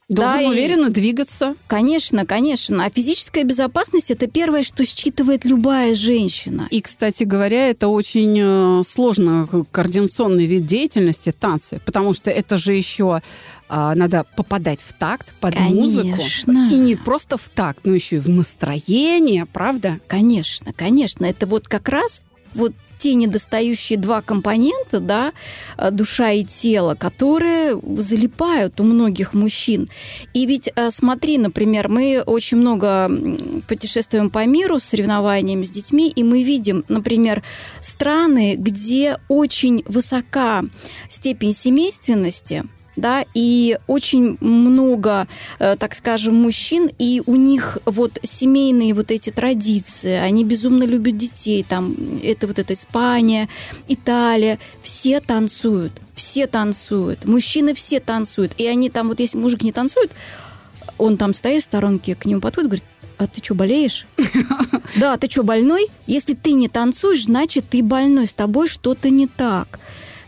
Должен 0.08 0.44
да, 0.44 0.50
уверенно 0.50 0.88
и... 0.88 0.92
двигаться. 0.92 1.56
Конечно, 1.68 2.26
конечно. 2.26 2.86
А 2.86 2.90
физическая 2.90 3.44
безопасность 3.44 4.12
это 4.12 4.28
первое, 4.28 4.64
что 4.64 4.86
считывает 4.86 5.44
любая 5.44 5.94
женщина. 5.94 6.68
И, 6.70 6.80
кстати 6.80 7.24
говоря, 7.24 7.70
это 7.70 7.90
очень 7.90 8.38
э, 8.40 8.84
сложно 8.88 9.50
координационный 9.72 10.46
вид 10.46 10.68
деятельности 10.68 11.34
танцы, 11.34 11.82
потому 11.86 12.14
что 12.14 12.32
это 12.32 12.58
же 12.58 12.74
еще 12.74 13.22
а, 13.68 13.94
надо 13.96 14.26
попадать 14.38 14.80
в 14.80 14.94
такт 14.94 15.28
под 15.42 15.56
конечно. 15.56 15.82
музыку. 15.82 16.22
И 16.72 16.78
не 16.78 16.96
просто 16.96 17.38
в 17.38 17.50
такт, 17.50 17.80
но 17.84 17.94
еще 17.94 18.18
и 18.18 18.20
в 18.20 18.30
настроение, 18.30 19.46
правда? 19.46 20.00
Конечно, 20.08 20.72
конечно. 20.72 21.26
Это 21.26 21.46
вот 21.46 21.68
как 21.68 21.90
раз 21.90 22.22
вот 22.54 22.72
те 23.06 23.14
недостающие 23.14 24.00
два 24.00 24.24
компонента, 24.24 25.00
да, 25.00 25.32
э, 25.78 25.92
душа 25.92 26.32
и 26.32 26.44
тело, 26.44 26.96
которые 26.96 27.80
залипают 28.00 28.80
у 28.80 28.84
многих 28.84 29.36
мужчин. 29.36 29.88
И 30.34 30.48
ведь 30.48 30.72
э, 30.76 30.90
смотри, 30.90 31.38
например, 31.38 31.88
мы 31.88 32.24
очень 32.26 32.58
много 32.58 33.12
путешествуем 33.68 34.32
по 34.32 34.44
миру 34.48 34.80
с 34.80 34.86
соревнованиями 34.86 35.66
с 35.66 35.70
детьми, 35.70 36.10
и 36.10 36.24
мы 36.24 36.42
видим, 36.42 36.84
например, 36.88 37.44
страны, 37.80 38.56
где 38.58 39.20
очень 39.28 39.84
высока 39.86 40.64
степень 41.08 41.54
семейственности– 41.54 42.64
да, 42.96 43.26
и 43.34 43.78
очень 43.88 44.38
много, 44.40 45.28
э, 45.60 45.76
так 45.78 45.96
скажем, 45.96 46.36
мужчин, 46.36 46.90
и 46.98 47.22
у 47.26 47.36
них 47.36 47.78
вот 47.86 48.20
семейные 48.24 48.94
вот 48.94 49.12
эти 49.12 49.30
традиции, 49.30 50.14
они 50.14 50.44
безумно 50.44 50.84
любят 50.84 51.18
детей, 51.18 51.66
там, 51.68 51.96
это 52.24 52.48
вот 52.48 52.60
эта 52.60 52.74
Испания, 52.74 53.50
Италия, 53.88 54.60
все 54.82 55.20
танцуют, 55.20 55.94
все 56.16 56.48
танцуют, 56.48 57.26
мужчины 57.26 57.74
все 57.74 58.00
танцуют, 58.00 58.54
и 58.58 58.66
они 58.68 58.90
там, 58.90 59.10
вот 59.10 59.20
если 59.20 59.38
мужик 59.38 59.64
не 59.64 59.72
танцует, 59.72 60.12
он 60.98 61.18
там 61.18 61.34
стоит 61.34 61.64
в 61.64 61.66
сторонке, 61.66 62.16
к 62.16 62.26
нему 62.26 62.42
подходит, 62.42 62.70
говорит, 62.70 62.86
а 63.18 63.28
ты 63.28 63.44
что, 63.44 63.56
болеешь? 63.56 64.08
Да, 64.98 65.18
ты 65.18 65.30
что, 65.30 65.44
больной? 65.44 65.88
Если 66.06 66.36
ты 66.36 66.54
не 66.54 66.70
танцуешь, 66.70 67.26
значит, 67.26 67.66
ты 67.70 67.84
больной, 67.84 68.28
с 68.28 68.34
тобой 68.34 68.68
что-то 68.68 69.10
не 69.10 69.28
так 69.28 69.80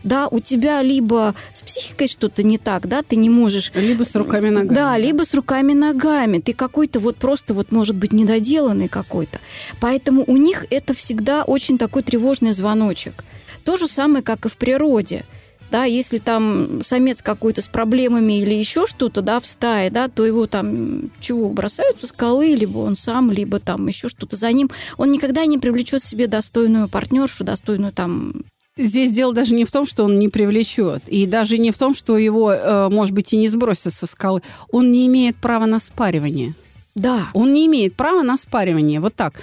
да, 0.02 0.28
у 0.28 0.40
тебя 0.40 0.82
либо 0.82 1.34
с 1.52 1.62
психикой 1.62 2.08
что-то 2.08 2.42
не 2.42 2.58
так, 2.58 2.86
да, 2.86 3.02
ты 3.02 3.16
не 3.16 3.30
можешь... 3.30 3.72
Либо 3.74 4.04
с 4.04 4.14
руками-ногами. 4.14 4.74
Да, 4.74 4.96
либо 4.98 5.24
с 5.24 5.34
руками-ногами. 5.34 6.38
Ты 6.38 6.52
какой-то 6.52 7.00
вот 7.00 7.16
просто 7.16 7.54
вот, 7.54 7.72
может 7.72 7.96
быть, 7.96 8.12
недоделанный 8.12 8.88
какой-то. 8.88 9.38
Поэтому 9.80 10.24
у 10.26 10.36
них 10.36 10.66
это 10.70 10.94
всегда 10.94 11.44
очень 11.44 11.78
такой 11.78 12.02
тревожный 12.02 12.52
звоночек. 12.52 13.24
То 13.64 13.76
же 13.76 13.88
самое, 13.88 14.22
как 14.22 14.46
и 14.46 14.48
в 14.48 14.56
природе 14.56 15.24
да, 15.70 15.84
если 15.84 16.18
там 16.18 16.82
самец 16.82 17.22
какой-то 17.22 17.62
с 17.62 17.68
проблемами 17.68 18.40
или 18.40 18.54
еще 18.54 18.86
что-то, 18.86 19.20
да, 19.20 19.38
в 19.40 19.46
стае, 19.46 19.90
да, 19.90 20.08
то 20.08 20.24
его 20.24 20.46
там 20.46 21.10
чего, 21.20 21.50
бросают 21.50 22.00
со 22.00 22.06
скалы, 22.06 22.54
либо 22.54 22.78
он 22.78 22.96
сам, 22.96 23.30
либо 23.30 23.60
там 23.60 23.86
еще 23.86 24.08
что-то 24.08 24.36
за 24.36 24.50
ним. 24.52 24.70
Он 24.96 25.12
никогда 25.12 25.44
не 25.46 25.58
привлечет 25.58 26.02
себе 26.02 26.26
достойную 26.26 26.88
партнершу, 26.88 27.44
достойную 27.44 27.92
там 27.92 28.44
Здесь 28.78 29.10
дело 29.10 29.34
даже 29.34 29.54
не 29.54 29.64
в 29.64 29.70
том, 29.72 29.86
что 29.86 30.04
он 30.04 30.20
не 30.20 30.28
привлечет, 30.28 31.02
и 31.08 31.26
даже 31.26 31.58
не 31.58 31.72
в 31.72 31.78
том, 31.78 31.96
что 31.96 32.16
его, 32.16 32.52
э, 32.52 32.88
может 32.88 33.12
быть, 33.12 33.32
и 33.32 33.36
не 33.36 33.48
сбросят 33.48 33.92
со 33.92 34.06
скалы. 34.06 34.40
Он 34.70 34.92
не 34.92 35.06
имеет 35.08 35.36
права 35.36 35.66
на 35.66 35.80
спаривание. 35.80 36.54
Да. 36.94 37.28
Он 37.34 37.52
не 37.52 37.66
имеет 37.66 37.96
права 37.96 38.22
на 38.22 38.38
спаривание. 38.38 39.00
Вот 39.00 39.16
так. 39.16 39.34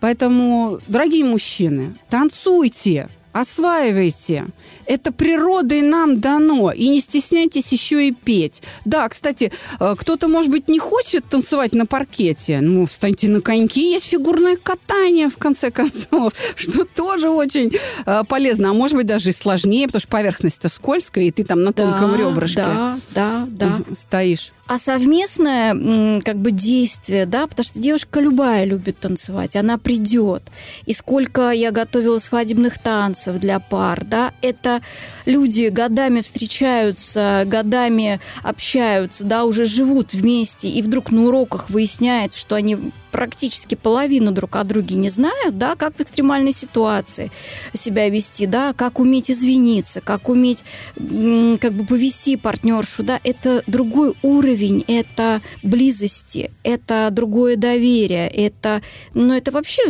Поэтому, 0.00 0.80
дорогие 0.88 1.24
мужчины, 1.24 1.94
танцуйте, 2.10 3.08
осваивайте. 3.32 4.46
Это 4.92 5.10
природой 5.10 5.80
нам 5.80 6.20
дано. 6.20 6.70
И 6.70 6.86
не 6.88 7.00
стесняйтесь 7.00 7.72
еще 7.72 8.08
и 8.08 8.12
петь. 8.12 8.62
Да, 8.84 9.08
кстати, 9.08 9.50
э, 9.80 9.94
кто-то, 9.98 10.28
может 10.28 10.50
быть, 10.50 10.68
не 10.68 10.78
хочет 10.78 11.24
танцевать 11.24 11.72
на 11.72 11.86
паркете. 11.86 12.60
Ну, 12.60 12.84
встаньте 12.84 13.28
на 13.28 13.40
коньки. 13.40 13.92
Есть 13.92 14.06
фигурное 14.06 14.56
катание, 14.56 15.30
в 15.30 15.38
конце 15.38 15.70
концов, 15.70 16.34
что 16.56 16.84
тоже 16.84 17.30
очень 17.30 17.72
э, 18.04 18.22
полезно. 18.28 18.70
А 18.70 18.72
может 18.74 18.96
быть, 18.96 19.06
даже 19.06 19.30
и 19.30 19.32
сложнее, 19.32 19.86
потому 19.86 20.00
что 20.00 20.10
поверхность-то 20.10 20.68
скользкая, 20.68 21.24
и 21.24 21.30
ты 21.30 21.44
там 21.44 21.62
на 21.62 21.72
тонком 21.72 22.10
да, 22.10 22.16
ребрышке 22.18 22.56
да, 22.58 22.98
да, 23.14 23.48
да. 23.48 23.72
стоишь. 23.98 24.52
А 24.72 24.78
совместное 24.78 26.18
как 26.22 26.38
бы 26.38 26.50
действие, 26.50 27.26
да, 27.26 27.46
потому 27.46 27.62
что 27.62 27.78
девушка 27.78 28.20
любая 28.20 28.64
любит 28.64 28.98
танцевать, 28.98 29.54
она 29.54 29.76
придет. 29.76 30.42
И 30.86 30.94
сколько 30.94 31.50
я 31.50 31.72
готовила 31.72 32.18
свадебных 32.18 32.78
танцев 32.78 33.38
для 33.38 33.60
пар, 33.60 34.02
да, 34.02 34.32
это 34.40 34.80
люди 35.26 35.68
годами 35.68 36.22
встречаются, 36.22 37.42
годами 37.44 38.18
общаются, 38.42 39.24
да, 39.24 39.44
уже 39.44 39.66
живут 39.66 40.14
вместе, 40.14 40.70
и 40.70 40.80
вдруг 40.80 41.10
на 41.10 41.26
уроках 41.26 41.68
выясняется, 41.68 42.38
что 42.38 42.54
они 42.54 42.78
практически 43.12 43.74
половину 43.76 44.32
друг 44.32 44.56
о 44.56 44.64
друге 44.64 44.96
не 44.96 45.10
знают, 45.10 45.58
да, 45.58 45.76
как 45.76 45.94
в 45.96 46.00
экстремальной 46.00 46.52
ситуации 46.52 47.30
себя 47.74 48.08
вести, 48.08 48.46
да, 48.46 48.72
как 48.72 48.98
уметь 48.98 49.30
извиниться, 49.30 50.00
как 50.00 50.28
уметь 50.28 50.64
как 50.96 51.72
бы 51.74 51.84
повести 51.84 52.36
партнершу, 52.36 53.04
да, 53.04 53.20
это 53.22 53.62
другой 53.66 54.14
уровень, 54.22 54.84
это 54.88 55.42
близости, 55.62 56.50
это 56.64 57.08
другое 57.12 57.56
доверие, 57.56 58.28
это, 58.28 58.82
ну, 59.14 59.34
это 59.34 59.52
вообще 59.52 59.82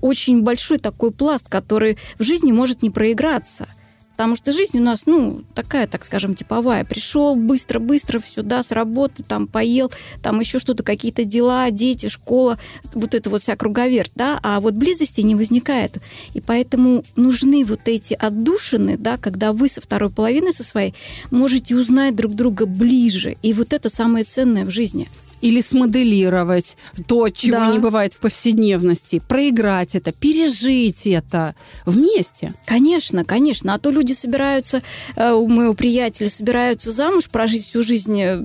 очень 0.00 0.42
большой 0.42 0.78
такой 0.78 1.10
пласт, 1.10 1.48
который 1.48 1.98
в 2.18 2.22
жизни 2.22 2.52
может 2.52 2.82
не 2.82 2.90
проиграться. 2.90 3.66
Потому 4.16 4.36
что 4.36 4.52
жизнь 4.52 4.78
у 4.78 4.82
нас, 4.82 5.06
ну, 5.06 5.42
такая, 5.54 5.88
так 5.88 6.04
скажем, 6.04 6.36
типовая. 6.36 6.84
Пришел 6.84 7.34
быстро-быстро, 7.34 8.20
все, 8.20 8.42
да, 8.42 8.62
с 8.62 8.70
работы, 8.70 9.24
там, 9.24 9.48
поел, 9.48 9.90
там 10.22 10.38
еще 10.38 10.60
что-то, 10.60 10.84
какие-то 10.84 11.24
дела, 11.24 11.70
дети, 11.72 12.08
школа, 12.08 12.58
вот 12.94 13.14
это 13.14 13.28
вот 13.28 13.42
вся 13.42 13.56
круговерть, 13.56 14.12
да, 14.14 14.38
а 14.42 14.60
вот 14.60 14.74
близости 14.74 15.20
не 15.22 15.34
возникает. 15.34 15.98
И 16.32 16.40
поэтому 16.40 17.04
нужны 17.16 17.64
вот 17.64 17.80
эти 17.86 18.14
отдушины, 18.14 18.96
да, 18.96 19.16
когда 19.16 19.52
вы 19.52 19.68
со 19.68 19.80
второй 19.80 20.10
половиной 20.10 20.52
со 20.52 20.62
своей 20.62 20.94
можете 21.32 21.74
узнать 21.74 22.14
друг 22.14 22.34
друга 22.34 22.66
ближе. 22.66 23.36
И 23.42 23.52
вот 23.52 23.72
это 23.72 23.88
самое 23.88 24.24
ценное 24.24 24.64
в 24.64 24.70
жизни– 24.70 25.08
или 25.44 25.60
смоделировать 25.60 26.78
то, 27.06 27.28
чего 27.28 27.58
да. 27.58 27.70
не 27.70 27.78
бывает 27.78 28.14
в 28.14 28.18
повседневности, 28.18 29.20
проиграть 29.28 29.94
это, 29.94 30.10
пережить 30.10 31.06
это 31.06 31.54
вместе. 31.84 32.54
Конечно, 32.64 33.26
конечно. 33.26 33.74
А 33.74 33.78
то 33.78 33.90
люди 33.90 34.14
собираются, 34.14 34.82
э, 35.16 35.32
у 35.32 35.46
моего 35.46 35.74
приятеля 35.74 36.30
собираются 36.30 36.90
замуж, 36.92 37.28
прожить 37.28 37.66
всю 37.66 37.82
жизнь 37.82 38.18
э, 38.22 38.40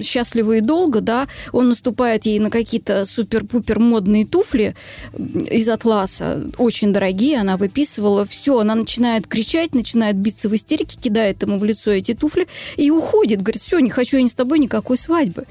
счастливо 0.00 0.58
и 0.58 0.60
долго, 0.60 1.00
да, 1.00 1.26
он 1.50 1.70
наступает 1.70 2.24
ей 2.26 2.38
на 2.38 2.50
какие-то 2.50 3.04
супер-пупер 3.04 3.80
модные 3.80 4.24
туфли 4.24 4.76
из 5.16 5.68
атласа, 5.68 6.50
очень 6.56 6.92
дорогие, 6.92 7.40
она 7.40 7.56
выписывала, 7.56 8.26
все, 8.26 8.60
она 8.60 8.76
начинает 8.76 9.26
кричать, 9.26 9.74
начинает 9.74 10.14
биться 10.14 10.48
в 10.48 10.54
истерике, 10.54 10.98
кидает 11.00 11.42
ему 11.42 11.58
в 11.58 11.64
лицо 11.64 11.90
эти 11.90 12.14
туфли 12.14 12.46
и 12.76 12.92
уходит, 12.92 13.42
говорит, 13.42 13.62
все, 13.62 13.80
не 13.80 13.90
хочу 13.90 14.18
я 14.18 14.22
ни 14.22 14.28
с 14.28 14.34
тобой 14.34 14.60
никакой 14.60 14.98
свадьбы. 14.98 15.46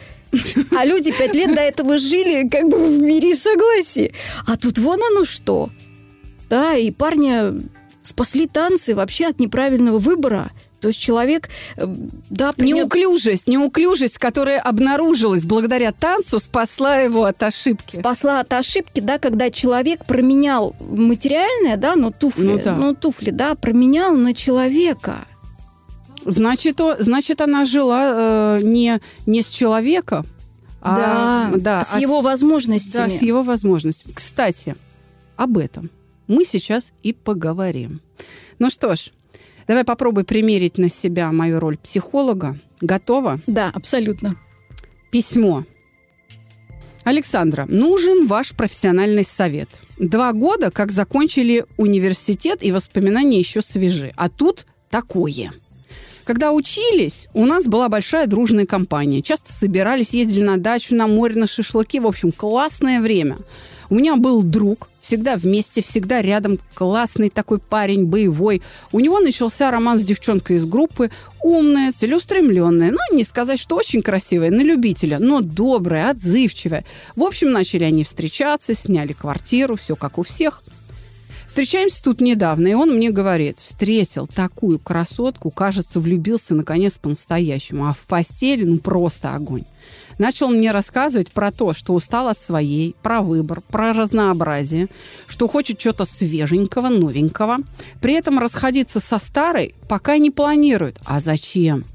А 0.77 0.85
люди 0.85 1.11
пять 1.11 1.35
лет 1.35 1.55
до 1.55 1.61
этого 1.61 1.97
жили 1.97 2.47
как 2.47 2.67
бы 2.67 2.77
в 2.77 3.01
мире 3.01 3.31
и 3.31 3.33
в 3.33 3.39
согласии. 3.39 4.13
А 4.45 4.57
тут 4.57 4.77
вон 4.77 4.99
оно 5.11 5.25
что. 5.25 5.69
Да, 6.49 6.75
и 6.75 6.91
парня 6.91 7.53
спасли 8.01 8.47
танцы 8.47 8.95
вообще 8.95 9.27
от 9.27 9.39
неправильного 9.39 9.99
выбора. 9.99 10.51
То 10.79 10.89
есть 10.89 10.99
человек, 10.99 11.49
э, 11.75 11.85
да, 12.29 12.53
принес... 12.53 12.77
Неуклюжесть, 12.77 13.47
неуклюжесть, 13.47 14.19
которая 14.19 14.59
обнаружилась 14.59 15.43
благодаря 15.43 15.91
танцу, 15.91 16.39
спасла 16.39 16.97
его 16.97 17.23
от 17.23 17.41
ошибки. 17.41 17.95
Спасла 17.99 18.41
от 18.41 18.53
ошибки, 18.53 18.99
да, 18.99 19.17
когда 19.17 19.49
человек 19.49 20.05
променял 20.05 20.75
материальное, 20.79 21.77
да, 21.77 21.95
ну 21.95 22.11
туфли, 22.11 22.43
ну, 22.43 22.61
да. 22.63 22.75
ну 22.75 22.93
туфли, 22.93 23.31
да, 23.31 23.55
променял 23.55 24.13
на 24.13 24.35
человека. 24.35 25.25
Значит, 26.27 26.81
значит 26.99 27.39
она 27.39 27.63
жила 27.63 28.57
э, 28.57 28.61
не, 28.61 28.99
не 29.25 29.41
с 29.41 29.49
человеком, 29.49 30.27
а, 30.81 31.49
да, 31.51 31.57
да, 31.57 31.83
с 31.85 31.95
а 31.95 31.99
его 32.01 32.21
с, 32.21 32.23
возможностями. 32.25 33.07
Да, 33.07 33.09
с 33.09 33.21
его 33.21 33.43
возможностями. 33.43 34.11
Кстати, 34.11 34.75
об 35.37 35.57
этом 35.57 35.89
мы 36.27 36.43
сейчас 36.43 36.91
и 37.01 37.13
поговорим. 37.13 38.01
Ну 38.59 38.69
что 38.69 38.97
ж, 38.97 39.13
давай 39.67 39.85
попробуй 39.85 40.25
примерить 40.25 40.77
на 40.77 40.89
себя 40.89 41.31
мою 41.31 41.61
роль 41.61 41.77
психолога. 41.77 42.59
Готова? 42.81 43.39
Да, 43.47 43.71
абсолютно. 43.73 44.35
Письмо. 45.11 45.63
Александра, 47.05 47.65
нужен 47.69 48.27
ваш 48.27 48.51
профессиональный 48.51 49.23
совет. 49.23 49.69
Два 49.97 50.33
года, 50.33 50.71
как 50.71 50.91
закончили 50.91 51.65
университет, 51.77 52.61
и 52.63 52.73
воспоминания 52.73 53.39
еще 53.39 53.61
свежи. 53.61 54.11
А 54.17 54.27
тут 54.27 54.65
такое– 54.89 55.53
когда 56.27 56.51
учились, 56.51 57.29
у 57.33 57.45
нас 57.45 57.63
была 57.67 57.87
большая 57.87 58.27
дружная 58.27 58.65
компания. 58.65 59.21
Часто 59.21 59.53
собирались, 59.53 60.09
ездили 60.09 60.43
на 60.43 60.57
дачу, 60.57 60.93
на 60.93 61.07
море, 61.07 61.35
на 61.39 61.47
шашлыки. 61.47 62.01
В 62.01 62.05
общем, 62.05 62.33
классное 62.33 62.99
время. 62.99 63.37
У 63.89 63.95
меня 63.95 64.17
был 64.17 64.43
друг, 64.43 64.89
всегда 64.99 65.37
вместе, 65.37 65.81
всегда 65.81 66.21
рядом, 66.21 66.59
классный 66.73 67.29
такой 67.29 67.59
парень, 67.59 68.07
боевой. 68.07 68.61
У 68.91 68.99
него 68.99 69.21
начался 69.21 69.71
роман 69.71 69.99
с 69.99 70.03
девчонкой 70.03 70.57
из 70.57 70.65
группы, 70.65 71.11
умная, 71.41 71.93
целеустремленная. 71.97 72.91
Ну, 72.91 73.15
не 73.15 73.23
сказать, 73.23 73.57
что 73.57 73.77
очень 73.77 74.01
красивая, 74.01 74.51
на 74.51 74.61
любителя, 74.61 75.19
но 75.19 75.39
добрая, 75.39 76.09
отзывчивая. 76.09 76.83
В 77.15 77.23
общем, 77.23 77.51
начали 77.51 77.85
они 77.85 78.03
встречаться, 78.03 78.75
сняли 78.75 79.13
квартиру, 79.13 79.77
все 79.77 79.95
как 79.95 80.17
у 80.17 80.23
всех– 80.23 80.61
Встречаемся 81.57 82.03
тут 82.03 82.21
недавно, 82.21 82.67
и 82.67 82.75
он 82.75 82.91
мне 82.91 83.09
говорит, 83.09 83.57
встретил 83.57 84.27
такую 84.27 84.77
красотку, 84.77 85.49
кажется, 85.49 85.99
влюбился 85.99 86.53
наконец 86.53 86.99
по-настоящему, 86.99 87.87
а 87.87 87.93
в 87.93 88.05
постели, 88.05 88.63
ну, 88.63 88.77
просто 88.77 89.33
огонь. 89.33 89.63
начал 90.19 90.49
мне 90.49 90.69
рассказывать 90.69 91.31
про 91.31 91.51
то, 91.51 91.73
что 91.73 91.95
устал 91.95 92.27
от 92.27 92.39
своей, 92.39 92.95
про 93.01 93.21
выбор, 93.21 93.61
про 93.61 93.91
разнообразие, 93.91 94.87
что 95.25 95.47
хочет 95.47 95.81
что-то 95.81 96.05
свеженького, 96.05 96.89
новенького. 96.89 97.57
При 98.01 98.13
этом 98.13 98.37
расходиться 98.37 98.99
со 98.99 99.17
старой 99.17 99.73
пока 99.89 100.19
не 100.19 100.29
планирует. 100.29 100.99
А 101.05 101.19
зачем? 101.19 101.85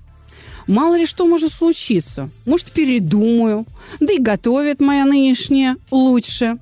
Мало 0.66 0.96
ли 0.98 1.06
что 1.06 1.24
может 1.24 1.52
случиться. 1.52 2.30
Может, 2.46 2.72
передумаю. 2.72 3.64
Да 4.00 4.12
и 4.12 4.18
готовит 4.18 4.80
моя 4.80 5.04
нынешняя 5.04 5.76
лучше. 5.92 6.58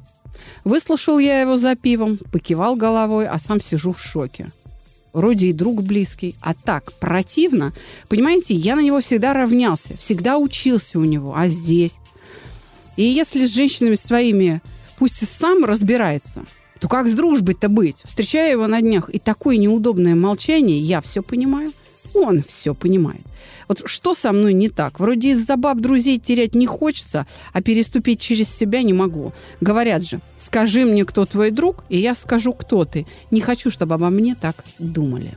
Выслушал 0.64 1.18
я 1.18 1.40
его 1.40 1.56
за 1.56 1.74
пивом, 1.74 2.18
покивал 2.32 2.76
головой, 2.76 3.26
а 3.26 3.38
сам 3.38 3.60
сижу 3.60 3.92
в 3.92 4.00
шоке. 4.00 4.50
Вроде 5.12 5.48
и 5.48 5.52
друг 5.52 5.82
близкий, 5.82 6.36
а 6.40 6.54
так 6.54 6.92
противно. 6.94 7.72
Понимаете, 8.08 8.54
я 8.54 8.76
на 8.76 8.80
него 8.80 9.00
всегда 9.00 9.32
равнялся, 9.32 9.96
всегда 9.96 10.38
учился 10.38 10.98
у 10.98 11.04
него, 11.04 11.34
а 11.36 11.48
здесь... 11.48 11.96
И 12.96 13.04
если 13.04 13.46
с 13.46 13.54
женщинами 13.54 13.94
своими 13.94 14.60
пусть 14.98 15.22
и 15.22 15.24
сам 15.24 15.64
разбирается, 15.64 16.44
то 16.80 16.88
как 16.88 17.08
с 17.08 17.14
дружбой-то 17.14 17.70
быть? 17.70 17.96
Встречаю 18.04 18.50
его 18.50 18.66
на 18.66 18.82
днях, 18.82 19.08
и 19.08 19.18
такое 19.18 19.56
неудобное 19.56 20.14
молчание, 20.14 20.78
я 20.78 21.00
все 21.00 21.22
понимаю, 21.22 21.72
он 22.12 22.42
все 22.46 22.74
понимает. 22.74 23.22
Вот 23.68 23.82
что 23.86 24.14
со 24.14 24.32
мной 24.32 24.52
не 24.54 24.68
так? 24.68 25.00
Вроде 25.00 25.30
из-за 25.30 25.56
баб 25.56 25.80
друзей 25.80 26.18
терять 26.18 26.54
не 26.54 26.66
хочется, 26.66 27.26
а 27.52 27.62
переступить 27.62 28.20
через 28.20 28.48
себя 28.48 28.82
не 28.82 28.92
могу. 28.92 29.32
Говорят 29.60 30.04
же, 30.04 30.20
скажи 30.38 30.84
мне, 30.84 31.04
кто 31.04 31.24
твой 31.26 31.50
друг, 31.50 31.84
и 31.88 31.98
я 31.98 32.14
скажу, 32.14 32.52
кто 32.52 32.84
ты. 32.84 33.06
Не 33.30 33.40
хочу, 33.40 33.70
чтобы 33.70 33.94
обо 33.94 34.10
мне 34.10 34.34
так 34.34 34.64
думали. 34.78 35.36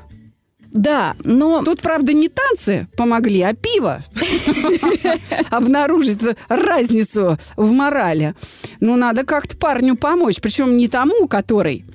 Да, 0.71 1.15
но 1.23 1.63
Тут, 1.63 1.81
правда, 1.81 2.13
не 2.13 2.29
танцы 2.29 2.87
помогли, 2.97 3.41
а 3.41 3.53
пиво. 3.53 4.03
Обнаружить 5.49 6.19
разницу 6.47 7.37
в 7.55 7.71
морали. 7.71 8.35
Ну, 8.79 8.95
надо 8.95 9.23
как-то 9.25 9.57
парню 9.57 9.95
помочь. 9.95 10.37
Причем 10.41 10.77
не 10.77 10.87
тому, 10.87 11.27
который 11.27 11.85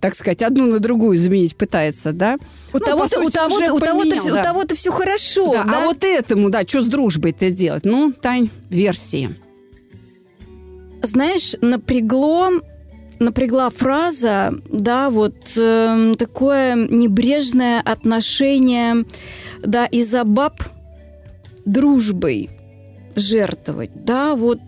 так 0.00 0.16
сказать, 0.16 0.42
одну 0.42 0.66
на 0.66 0.80
другую 0.80 1.16
заменить 1.16 1.54
пытается, 1.56 2.10
да? 2.10 2.36
у 2.72 2.78
Ну, 2.78 2.78
того-то, 2.80 3.16
по 3.18 3.20
у 3.20 3.24
сути, 3.26 3.34
того-то, 3.36 3.54
уже 3.54 3.72
у 3.72 3.78
того-то, 3.78 4.02
поменял, 4.10 4.20
всё- 4.24 4.34
да. 4.34 4.40
у 4.40 4.42
того-то 4.42 4.74
все 4.74 4.90
хорошо, 4.90 5.52
Да, 5.52 5.62
да? 5.62 5.78
А 5.78 5.84
вот 5.84 6.02
этому, 6.02 6.50
да, 6.50 6.62
что 6.62 6.80
с 6.80 6.86
дружбой-то 6.86 7.52
делать? 7.52 7.84
Ну, 7.84 8.12
Тань, 8.12 8.50
версии. 8.68 9.36
знаешь, 11.02 11.54
напрягло, 11.60 12.50
напрягла 13.22 13.70
фраза, 13.70 14.54
да, 14.68 15.10
вот 15.10 15.36
эм, 15.56 16.14
такое 16.14 16.74
небрежное 16.74 17.80
отношение, 17.80 19.04
да, 19.62 19.86
из-за 19.86 20.24
баб 20.24 20.62
дружбой 21.64 22.50
жертвовать, 23.14 23.90
да, 23.94 24.34
вот 24.34 24.60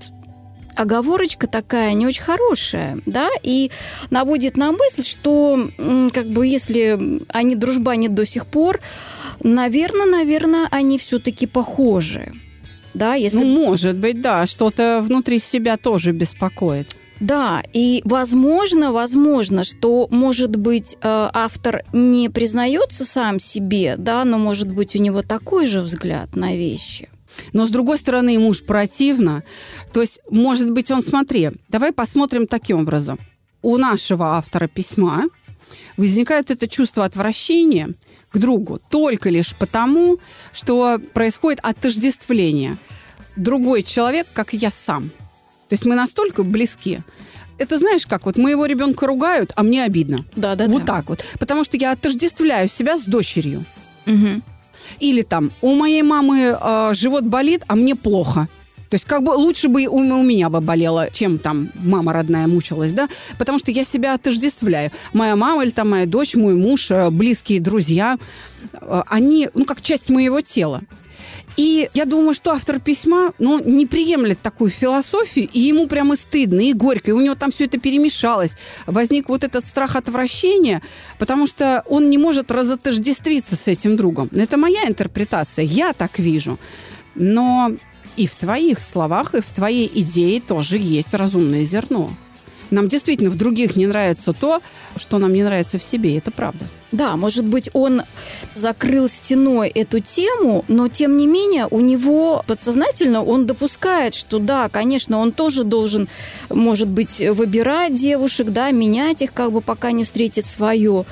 оговорочка 0.77 1.47
такая 1.47 1.95
не 1.95 2.07
очень 2.07 2.23
хорошая, 2.23 2.99
да, 3.07 3.29
и 3.43 3.71
наводит 4.11 4.57
на 4.57 4.73
мысль, 4.73 5.05
что 5.05 5.69
как 6.13 6.29
бы 6.29 6.47
если 6.47 7.21
они 7.29 7.55
дружбанят 7.57 8.15
до 8.15 8.27
сих 8.27 8.47
пор, 8.47 8.81
наверное, 9.43 10.07
наверное, 10.07 10.69
они 10.71 10.99
все-таки 10.99 11.47
похожи. 11.47 12.33
Да, 12.93 13.15
если 13.15 13.39
Ну, 13.39 13.47
может 13.47 13.97
быть, 13.97 14.21
да, 14.21 14.47
что-то 14.47 15.01
внутри 15.03 15.41
себя 15.41 15.77
тоже 15.77 16.13
беспокоит. 16.13 16.97
Да, 17.21 17.63
и 17.73 18.03
возможно, 18.05 18.93
возможно, 18.93 19.65
что, 19.65 20.09
может 20.11 20.57
быть, 20.57 20.95
э, 20.95 20.99
автор 21.33 21.85
не 21.93 22.29
признается 22.29 23.05
сам 23.05 23.39
себе, 23.39 23.95
да, 23.97 24.25
но, 24.25 24.39
может 24.39 24.69
быть, 24.69 24.97
у 24.97 24.99
него 24.99 25.23
такой 25.23 25.67
же 25.67 25.81
взгляд 25.81 26.35
на 26.35 26.57
вещи. 26.57 27.09
Но, 27.53 27.67
с 27.67 27.71
другой 27.71 27.99
стороны, 27.99 28.31
ему 28.31 28.53
ж 28.53 28.63
противно. 28.63 29.43
То 29.93 30.01
есть, 30.01 30.21
может 30.31 30.71
быть, 30.71 30.91
он, 30.91 31.03
смотри, 31.03 31.51
давай 31.69 31.93
посмотрим 31.93 32.47
таким 32.47 32.81
образом. 32.81 33.19
У 33.63 33.77
нашего 33.77 34.37
автора 34.37 34.67
письма 34.67 35.25
возникает 35.97 36.51
это 36.51 36.69
чувство 36.69 37.05
отвращения 37.05 37.91
к 38.31 38.39
другу 38.39 38.81
только 38.91 39.31
лишь 39.31 39.55
потому, 39.55 40.19
что 40.53 40.99
происходит 41.13 41.61
отождествление. 41.63 42.77
Другой 43.37 43.83
человек, 43.83 44.27
как 44.33 44.53
я 44.53 44.71
сам. 44.71 45.11
То 45.75 45.77
есть 45.77 45.87
мы 45.87 45.97
настолько 45.97 46.45
близки. 46.45 47.01
Это 47.59 47.79
знаешь 47.79 48.07
как, 48.07 48.27
вот 48.27 48.37
моего 48.37 48.65
ребенка 48.65 49.09
ругают, 49.09 49.51
а 49.57 49.65
мне 49.65 49.83
обидно. 49.83 50.19
Да, 50.37 50.55
да, 50.55 50.69
вот 50.69 50.85
так 50.85 51.09
вот. 51.09 51.25
Потому 51.41 51.65
что 51.65 51.77
я 51.77 51.91
отождествляю 51.91 52.69
себя 52.69 52.97
с 52.97 53.03
дочерью. 53.03 53.65
Мгм. 54.07 54.45
Или 55.01 55.23
там, 55.23 55.51
у 55.63 55.75
моей 55.75 56.03
мамы 56.03 56.57
э, 56.57 56.91
живот 56.95 57.25
болит, 57.25 57.65
а 57.67 57.75
мне 57.75 57.97
плохо. 57.97 58.47
То 58.89 58.95
есть 58.95 59.05
как 59.05 59.25
бы 59.25 59.31
лучше 59.31 59.67
бы 59.67 59.87
у, 59.87 59.97
у 59.97 60.23
меня 60.23 60.49
бы 60.49 60.61
болело, 60.61 61.09
чем 61.13 61.41
там 61.41 61.71
мама 61.75 62.13
родная 62.13 62.47
мучилась, 62.47 62.93
да? 62.93 63.09
Потому 63.37 63.59
что 63.59 63.73
я 63.73 63.83
себя 63.83 64.15
отождествляю. 64.15 64.93
Моя 65.13 65.35
мама 65.35 65.65
или 65.65 65.73
там 65.73 65.91
моя 65.91 66.07
дочь, 66.07 66.37
мой 66.37 66.55
муж, 66.55 66.93
э, 66.93 67.11
близкие 67.11 67.61
друзья, 67.61 68.17
э, 68.75 69.03
они, 69.09 69.49
ну, 69.55 69.65
как 69.65 69.83
часть 69.83 70.09
моего 70.09 70.41
тела. 70.41 70.83
И 71.57 71.89
я 71.95 72.05
думаю, 72.05 72.35
что 72.35 72.53
автор 72.53 72.81
письма, 72.81 73.33
ну, 73.39 73.61
не 73.63 73.87
приемлет 73.87 74.41
такую 74.41 74.71
философию, 74.71 75.49
и 75.53 75.61
ему 75.61 75.87
прямо 75.87 76.17
стыдно, 76.17 76.61
и 76.61 76.73
горько, 76.73 77.11
и 77.11 77.15
у 77.15 77.21
него 77.21 77.35
там 77.35 77.53
все 77.53 77.67
это 77.67 77.79
перемешалось. 77.79 78.57
Возник 78.87 79.29
вот 79.29 79.45
этот 79.45 79.65
страх 79.65 79.97
отвращения, 79.97 80.83
потому 81.19 81.47
что 81.47 81.85
он 81.87 82.11
не 82.11 82.19
может 82.19 82.51
разотождествиться 82.51 83.57
с 83.57 83.69
этим 83.69 83.97
другом. 83.97 84.29
Это 84.33 84.57
моя 84.57 84.89
интерпретация, 84.89 85.65
я 85.65 85.93
так 85.93 86.19
вижу. 86.19 86.59
Но 87.15 87.73
и 88.17 88.27
в 88.27 88.35
твоих 88.35 88.81
словах, 88.81 89.35
и 89.35 89.41
в 89.41 89.47
твоей 89.47 89.91
идее 89.95 90.41
тоже 90.41 90.79
есть 90.79 91.15
разумное 91.15 91.65
зерно. 91.65 92.15
Нам 92.75 92.89
действительно 92.89 93.31
в 93.31 93.37
других 93.37 93.77
не 93.77 93.87
нравится 93.87 94.33
то, 94.33 94.61
что 94.97 95.19
нам 95.19 95.33
не 95.33 95.43
нравится 95.43 95.79
в 95.79 95.83
себе, 95.85 96.19
это 96.19 96.31
правда. 96.31 96.67
Да, 96.91 97.17
может 97.17 97.45
быть, 97.45 97.71
он 97.73 98.03
закрыл 98.55 99.09
стеной 99.09 99.69
эту 99.69 100.01
тему, 100.01 100.65
но 100.69 100.89
тем 100.89 101.17
не 101.17 101.27
менее 101.27 101.67
у 101.71 101.81
него 101.81 102.45
подсознательно 102.47 103.23
он 103.23 103.47
допускает, 103.47 104.15
что 104.15 104.39
да, 104.39 104.69
конечно, 104.69 105.19
он 105.19 105.33
тоже 105.33 105.65
должен, 105.65 106.09
может 106.51 106.89
быть, 106.89 107.21
выбирать 107.21 107.95
девушек, 107.95 108.49
да, 108.49 108.71
менять 108.71 109.23
их, 109.23 109.33
как 109.33 109.53
бы 109.53 109.61
пока 109.61 109.93
не 109.93 110.05
встретит 110.05 110.47
свое. 110.47 111.05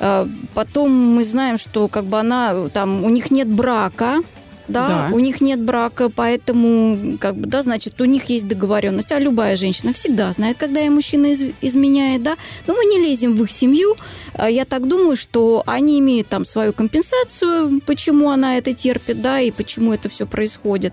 Э, 0.00 0.26
Потом 0.54 0.90
мы 0.90 1.24
знаем, 1.24 1.58
что 1.58 1.88
как 1.88 2.04
бы 2.06 2.18
она 2.18 2.68
там 2.72 3.04
у 3.04 3.08
них 3.08 3.30
нет 3.30 3.48
брака, 3.48 4.22
да, 4.72 4.88
Да. 4.88 5.14
у 5.14 5.18
них 5.18 5.40
нет 5.40 5.60
брака, 5.60 6.08
поэтому, 6.08 7.18
как 7.18 7.36
бы, 7.36 7.46
да, 7.46 7.62
значит, 7.62 8.00
у 8.00 8.04
них 8.04 8.24
есть 8.30 8.46
договоренность. 8.48 9.12
А 9.12 9.18
любая 9.18 9.56
женщина 9.56 9.92
всегда 9.92 10.32
знает, 10.32 10.56
когда 10.58 10.80
ей 10.80 10.90
мужчина 10.90 11.26
из- 11.26 11.54
изменяет, 11.60 12.22
да. 12.22 12.36
Но 12.66 12.74
мы 12.74 12.84
не 12.84 12.98
лезем 12.98 13.34
в 13.36 13.42
их 13.44 13.50
семью. 13.50 13.96
А 14.34 14.48
Я 14.50 14.64
так 14.64 14.86
думаю, 14.88 15.16
что 15.16 15.62
они 15.66 15.98
имеют 15.98 16.28
там 16.28 16.44
свою 16.44 16.72
компенсацию, 16.72 17.80
почему 17.86 18.30
она 18.30 18.58
это 18.58 18.72
терпит, 18.72 19.20
да, 19.20 19.40
и 19.40 19.50
почему 19.50 19.92
это 19.92 20.08
все 20.08 20.26
происходит. 20.26 20.92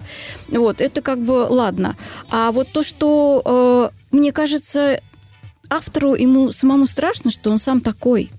Вот, 0.50 0.82
это 0.82 1.02
как 1.02 1.20
бы 1.20 1.46
ладно. 1.50 1.96
А 2.30 2.52
вот 2.52 2.68
то, 2.74 2.84
что, 2.84 3.92
э, 3.92 4.16
мне 4.16 4.32
кажется, 4.32 5.00
автору 5.70 6.16
ему 6.16 6.52
самому 6.52 6.88
страшно, 6.88 7.32
что 7.32 7.52
он 7.52 7.60
сам 7.60 7.82
такой. 7.82 8.32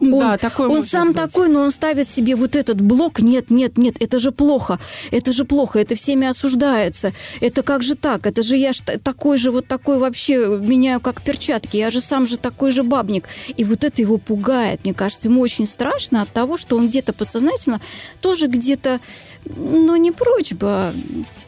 Он- 0.00 0.18
да, 0.18 0.36
такой 0.36 0.66
Он 0.68 0.82
сам 0.82 1.08
быть. 1.08 1.16
такой, 1.16 1.48
но 1.48 1.60
он 1.60 1.70
ставит 1.70 2.10
себе 2.10 2.34
вот 2.34 2.56
этот 2.56 2.80
блок. 2.80 3.20
Нет, 3.20 3.50
нет, 3.50 3.78
нет, 3.78 3.94
это 4.00 4.18
же 4.18 4.32
плохо. 4.32 4.78
Это 5.12 5.32
же 5.32 5.44
плохо, 5.44 5.78
это 5.78 5.94
всеми 5.94 6.26
осуждается. 6.26 7.12
Это 7.40 7.62
как 7.62 7.82
же 7.84 7.94
так? 7.94 8.26
Это 8.26 8.42
же 8.42 8.56
я 8.56 8.72
ж 8.72 8.80
та- 8.80 8.98
такой 8.98 9.38
же, 9.38 9.50
вот 9.52 9.66
такой 9.68 9.98
вообще 9.98 10.58
меняю 10.60 11.00
как 11.00 11.22
перчатки. 11.22 11.76
Я 11.76 11.90
же 11.90 12.00
сам 12.00 12.26
же 12.26 12.36
такой 12.36 12.72
же 12.72 12.82
бабник. 12.82 13.24
И 13.56 13.64
вот 13.64 13.84
это 13.84 14.02
его 14.02 14.18
пугает. 14.18 14.80
Мне 14.84 14.92
кажется, 14.92 15.28
ему 15.28 15.40
очень 15.40 15.66
страшно 15.66 16.22
от 16.22 16.30
того, 16.32 16.56
что 16.56 16.76
он 16.76 16.88
где-то 16.88 17.12
подсознательно 17.12 17.80
тоже 18.20 18.48
где-то, 18.48 19.00
ну, 19.44 19.94
не 19.96 20.10
прочь 20.10 20.52
бы, 20.52 20.66
а 20.68 20.92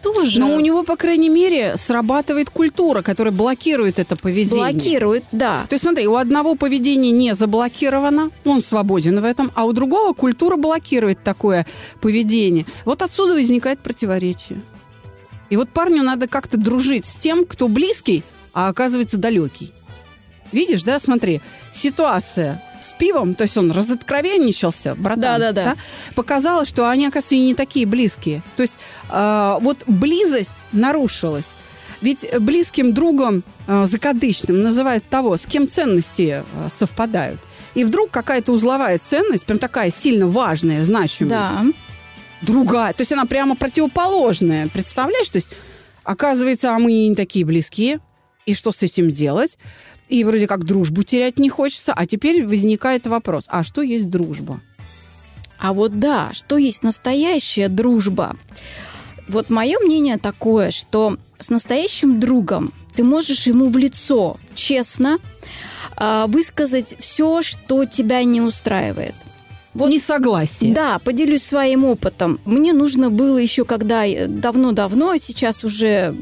тоже 0.03 0.39
Но 0.39 0.55
у 0.55 0.61
него, 0.61 0.85
по 0.85 0.97
крайней 0.97 1.29
мере, 1.29 1.77
срабатывает 1.77 2.51
культура, 2.51 3.03
которая 3.03 3.35
блокирует 3.35 3.99
это 3.99 4.15
поведение. 4.17 4.73
блокирует, 4.73 5.25
да. 5.33 5.67
То 5.69 5.75
есть, 5.75 5.83
смотри, 5.83 6.07
у 6.07 6.15
одного 6.15 6.55
поведение 6.55 7.11
не 7.11 7.35
заблокировано, 7.35 8.28
он 8.45 8.63
свободен 8.63 9.21
в 9.21 9.25
этом, 9.25 9.51
а 9.55 9.65
у 9.65 9.73
другого 9.73 10.13
культура 10.13 10.57
блокирует 10.57 11.23
такое 11.23 11.67
поведение. 12.01 12.67
Вот 12.85 13.03
отсюда 13.03 13.35
возникает 13.35 13.81
противоречие. 13.81 14.63
И 15.51 15.57
вот 15.57 15.71
парню 15.71 16.03
надо 16.03 16.29
как-то 16.29 16.59
дружить 16.59 17.07
с 17.07 17.15
тем, 17.15 17.47
кто 17.47 17.69
близкий, 17.69 18.23
а 18.53 18.69
оказывается 18.69 19.17
далекий. 19.17 19.73
Видишь, 20.53 20.83
да, 20.83 20.99
смотри, 20.99 21.41
ситуация 21.73 22.63
с 22.83 22.93
пивом, 22.95 23.35
то 23.35 23.45
есть 23.45 23.57
он 23.57 23.71
разоткровенничался, 23.71 24.95
братан. 24.95 25.21
Да-да-да. 25.21 25.65
да, 25.65 25.77
Показалось, 26.15 26.69
что 26.69 26.89
они, 26.89 27.07
оказывается, 27.07 27.37
не 27.37 27.55
такие 27.55 27.87
близкие. 27.87 28.43
То 28.57 28.63
есть 28.63 28.75
э, 29.11 29.59
вот 29.61 29.85
близость 29.87 30.51
нарушилась. 30.73 31.47
Ведь 32.01 32.27
близким 32.39 32.95
другом 32.95 33.43
э, 33.67 33.85
закадычным 33.85 34.63
называют 34.63 35.05
того, 35.05 35.37
с 35.37 35.47
кем 35.47 35.69
ценности 35.69 36.43
э, 36.43 36.69
совпадают. 36.79 37.41
И 37.79 37.85
вдруг 37.85 38.11
какая-то 38.11 38.51
узловая 38.51 38.99
ценность, 38.99 39.47
прям 39.47 39.61
такая 39.61 39.93
сильно 39.93 40.27
важная, 40.27 40.83
значимая, 40.83 41.31
Да. 41.31 41.65
другая. 42.43 42.93
То 42.93 43.03
есть 43.03 43.13
она 43.13 43.25
прямо 43.25 43.55
противоположная. 43.55 44.67
Представляешь? 44.67 45.29
То 45.29 45.37
есть, 45.37 45.49
оказывается, 46.03 46.75
а 46.75 46.79
мы 46.81 46.91
не 46.91 47.15
такие 47.15 47.45
близкие. 47.45 48.01
И 48.47 48.55
что 48.55 48.73
с 48.73 48.83
этим 48.83 49.13
делать? 49.13 49.59
И 50.09 50.25
вроде 50.25 50.49
как 50.49 50.65
дружбу 50.65 51.05
терять 51.05 51.39
не 51.39 51.51
хочется. 51.51 51.93
А 51.93 52.05
теперь 52.05 52.45
возникает 52.45 53.07
вопрос, 53.07 53.45
а 53.47 53.63
что 53.63 53.81
есть 53.83 54.11
дружба? 54.11 54.61
А 55.61 55.73
вот 55.73 56.01
да, 56.01 56.31
что 56.33 56.57
есть 56.57 56.83
настоящая 56.83 57.69
дружба? 57.69 58.35
Вот 59.29 59.51
мое 59.51 59.79
мнение 59.79 60.19
такое, 60.19 60.73
что 60.73 61.17
с 61.39 61.49
настоящим 61.49 62.19
другом 62.19 62.73
ты 62.97 63.05
можешь 63.05 63.47
ему 63.47 63.69
в 63.69 63.77
лицо 63.77 64.37
честно 64.57 65.19
высказать 65.99 66.97
все, 66.99 67.43
что 67.43 67.85
тебя 67.85 68.25
не 68.25 68.41
устраивает. 68.41 69.15
Вот. 69.79 69.91
Несогласие. 69.91 70.73
Да, 70.75 70.99
поделюсь 70.99 71.43
своим 71.43 71.85
опытом. 71.85 72.41
Мне 72.45 72.73
нужно 72.73 73.11
было 73.11 73.39
еще, 73.39 73.65
когда 73.65 74.03
я- 74.03 74.27
давно-давно, 74.27 75.17
сейчас 75.17 75.65
уже 75.65 76.15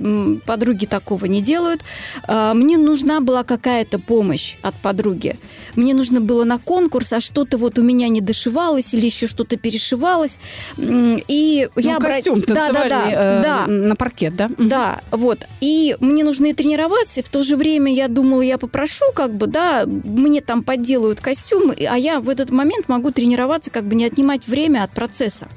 подруги 0.47 0.87
такого 0.87 1.25
не 1.27 1.41
делают, 1.41 1.81
а, 2.29 2.55
мне 2.55 2.77
нужна 2.79 3.21
была 3.21 3.45
какая-то 3.45 3.99
помощь 3.99 4.57
от 4.63 4.75
подруги. 4.77 5.37
Мне 5.75 5.95
нужно 5.95 6.21
было 6.21 6.45
на 6.45 6.59
конкурс, 6.59 7.13
а 7.13 7.21
что-то 7.21 7.59
вот 7.59 7.79
у 7.79 7.83
меня 7.83 8.09
не 8.09 8.21
дошивалось 8.21 8.95
или 8.95 9.07
еще 9.07 9.27
что-то 9.27 9.57
перешивалось. 9.57 10.39
И 10.79 11.69
Ну, 11.75 11.83
я 11.83 11.97
костюм 11.99 12.41
да, 12.41 12.47
да, 12.47 12.55
танцевали 12.55 12.89
да, 12.91 13.05
э, 13.11 13.43
да. 13.43 13.67
на 13.67 13.97
паркет, 13.97 14.37
да? 14.37 14.51
Да, 14.59 15.01
вот. 15.11 15.47
И 15.61 15.97
мне 16.01 16.25
нужно 16.25 16.47
и 16.47 16.53
тренироваться, 16.53 17.21
и 17.21 17.23
в 17.23 17.29
то 17.29 17.43
же 17.43 17.57
время 17.57 17.93
я 17.93 18.09
думала, 18.09 18.43
я 18.43 18.59
попрошу, 18.59 19.05
как 19.15 19.33
бы, 19.35 19.47
да, 19.47 19.85
мне 19.87 20.41
там 20.41 20.63
подделают 20.63 21.21
костюм, 21.21 21.73
а 21.89 21.99
я 21.99 22.21
в 22.21 22.29
этот 22.29 22.51
момент 22.51 22.89
могу 22.89 23.11
тренироваться, 23.11 23.46
как 23.71 23.85
бы 23.85 23.95
не 23.95 24.05
отнимать 24.05 24.47
время 24.47 24.85
от 24.85 24.91
процесса. 24.93 25.49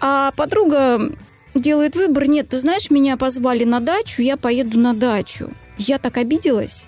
А 0.00 0.32
подруга 0.32 1.12
делает 1.54 1.96
выбор, 1.96 2.26
нет, 2.28 2.48
ты 2.48 2.58
знаешь, 2.58 2.90
меня 2.90 3.16
позвали 3.16 3.64
на 3.64 3.80
дачу, 3.80 4.22
я 4.22 4.36
поеду 4.36 4.78
на 4.78 4.94
дачу. 4.94 5.50
Я 5.78 5.98
так 5.98 6.16
обиделась. 6.16 6.86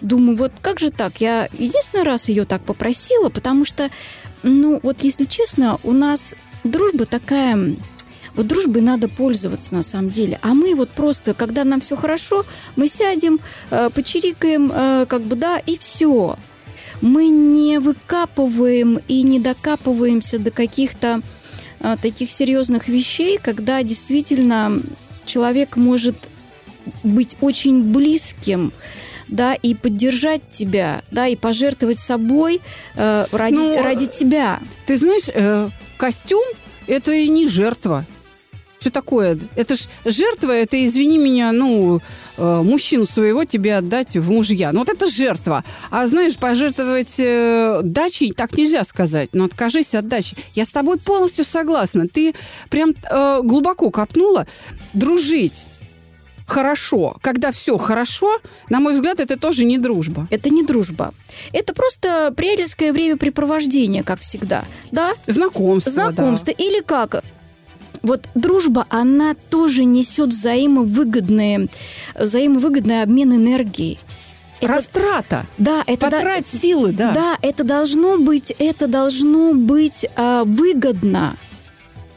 Думаю, 0.00 0.36
вот 0.36 0.52
как 0.60 0.80
же 0.80 0.90
так? 0.90 1.20
Я 1.20 1.48
единственный 1.52 2.04
раз 2.04 2.28
ее 2.28 2.44
так 2.44 2.62
попросила, 2.62 3.28
потому 3.28 3.64
что, 3.64 3.90
ну, 4.42 4.80
вот 4.82 5.02
если 5.02 5.24
честно, 5.24 5.78
у 5.82 5.92
нас 5.92 6.34
дружба 6.64 7.06
такая, 7.06 7.76
вот 8.34 8.46
дружбой 8.46 8.82
надо 8.82 9.08
пользоваться 9.08 9.74
на 9.74 9.82
самом 9.82 10.10
деле. 10.10 10.38
А 10.42 10.54
мы 10.54 10.74
вот 10.74 10.90
просто, 10.90 11.34
когда 11.34 11.64
нам 11.64 11.80
все 11.80 11.96
хорошо, 11.96 12.44
мы 12.76 12.88
сядем, 12.88 13.38
э, 13.70 13.90
почирикаем, 13.94 14.72
э, 14.74 15.06
как 15.08 15.22
бы, 15.22 15.36
да, 15.36 15.58
и 15.58 15.78
все. 15.78 16.36
Мы 17.00 17.28
не 17.28 17.78
выкапываем 17.78 19.00
и 19.08 19.22
не 19.22 19.40
докапываемся 19.40 20.38
до 20.38 20.50
каких-то 20.50 21.20
э, 21.80 21.96
таких 22.00 22.30
серьезных 22.30 22.88
вещей, 22.88 23.38
когда 23.42 23.82
действительно 23.82 24.82
человек 25.26 25.76
может 25.76 26.16
быть 27.02 27.36
очень 27.40 27.82
близким, 27.92 28.72
да, 29.28 29.54
и 29.54 29.74
поддержать 29.74 30.42
тебя, 30.50 31.02
да, 31.10 31.26
и 31.26 31.36
пожертвовать 31.36 31.98
собой 31.98 32.60
э, 32.94 33.26
ради, 33.32 33.54
Ну, 33.54 33.82
ради 33.82 34.06
тебя. 34.06 34.60
Ты 34.86 34.96
знаешь, 34.98 35.28
э, 35.32 35.68
костюм– 35.96 36.42
это 36.86 37.12
и 37.12 37.28
не 37.28 37.48
жертва. 37.48 38.04
Что 38.84 38.90
такое? 38.90 39.38
Это 39.56 39.76
ж 39.76 39.88
жертва, 40.04 40.52
это, 40.52 40.84
извини 40.84 41.16
меня, 41.16 41.52
ну, 41.52 42.02
э, 42.36 42.62
мужчину 42.62 43.06
своего 43.06 43.46
тебе 43.46 43.76
отдать 43.76 44.14
в 44.14 44.30
мужья. 44.30 44.72
Ну, 44.72 44.80
вот 44.80 44.90
это 44.90 45.06
жертва. 45.06 45.64
А 45.90 46.06
знаешь, 46.06 46.36
пожертвовать 46.36 47.14
э, 47.16 47.80
дачей 47.82 48.32
так 48.32 48.58
нельзя 48.58 48.84
сказать. 48.84 49.30
Ну, 49.32 49.46
откажись 49.46 49.94
от 49.94 50.06
дачи. 50.06 50.36
Я 50.54 50.66
с 50.66 50.68
тобой 50.68 50.98
полностью 50.98 51.46
согласна. 51.46 52.08
Ты 52.08 52.34
прям 52.68 52.90
э, 53.10 53.40
глубоко 53.42 53.90
копнула. 53.90 54.46
Дружить 54.92 55.54
хорошо, 56.46 57.16
когда 57.22 57.52
все 57.52 57.78
хорошо, 57.78 58.38
на 58.68 58.80
мой 58.80 58.92
взгляд, 58.92 59.18
это 59.18 59.38
тоже 59.38 59.64
не 59.64 59.78
дружба. 59.78 60.28
Это 60.30 60.50
не 60.50 60.62
дружба. 60.62 61.14
Это 61.54 61.72
просто 61.72 62.34
приятельское 62.36 62.92
времяпрепровождение, 62.92 64.02
как 64.02 64.20
всегда. 64.20 64.66
Да, 64.92 65.14
Знакомство. 65.26 65.90
да. 65.90 66.10
знакомство. 66.10 66.50
Или 66.50 66.82
как? 66.82 67.24
Вот 68.04 68.28
дружба, 68.34 68.86
она 68.90 69.34
тоже 69.50 69.84
несет 69.84 70.28
взаимовыгодные, 70.28 71.68
взаимовыгодный 72.14 73.02
обмен 73.02 73.34
энергией. 73.34 73.98
Это- 74.60 74.74
Растрата. 74.74 75.46
да, 75.58 75.82
это 75.86 76.10
да- 76.10 76.16
Потрать 76.18 76.46
силы, 76.46 76.92
да. 76.92 77.12
Да, 77.12 77.38
это 77.42 77.64
должно 77.64 78.18
быть, 78.18 78.54
это 78.58 78.86
должно 78.88 79.52
быть 79.54 80.06
а, 80.16 80.44
выгодно. 80.44 81.36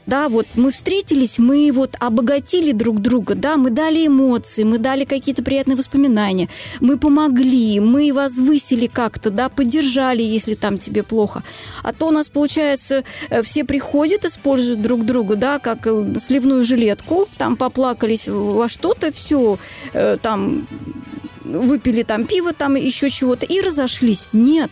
Да, 0.08 0.30
вот 0.30 0.46
мы 0.54 0.70
встретились, 0.70 1.38
мы 1.38 1.70
вот 1.70 1.94
обогатили 2.00 2.72
друг 2.72 3.02
друга, 3.02 3.34
да, 3.34 3.58
мы 3.58 3.68
дали 3.68 4.06
эмоции, 4.06 4.64
мы 4.64 4.78
дали 4.78 5.04
какие-то 5.04 5.42
приятные 5.42 5.76
воспоминания, 5.76 6.48
мы 6.80 6.96
помогли, 6.96 7.78
мы 7.78 8.10
возвысили 8.14 8.86
как-то, 8.86 9.30
да, 9.30 9.50
поддержали, 9.50 10.22
если 10.22 10.54
там 10.54 10.78
тебе 10.78 11.02
плохо. 11.02 11.42
А 11.82 11.92
то 11.92 12.08
у 12.08 12.10
нас, 12.10 12.30
получается, 12.30 13.04
э, 13.28 13.42
все 13.42 13.64
приходят, 13.64 14.24
используют 14.24 14.80
друг 14.80 15.04
друга, 15.04 15.36
да, 15.36 15.58
как 15.58 15.86
э, 15.86 16.14
сливную 16.18 16.64
жилетку, 16.64 17.28
там 17.36 17.58
поплакались 17.58 18.28
во 18.28 18.66
что-то, 18.66 19.12
все, 19.12 19.58
там 20.22 20.66
выпили 21.44 22.02
там 22.02 22.24
пиво, 22.24 22.54
там 22.54 22.76
еще 22.76 23.10
чего-то, 23.10 23.44
и 23.44 23.60
разошлись. 23.60 24.28
Нет. 24.32 24.70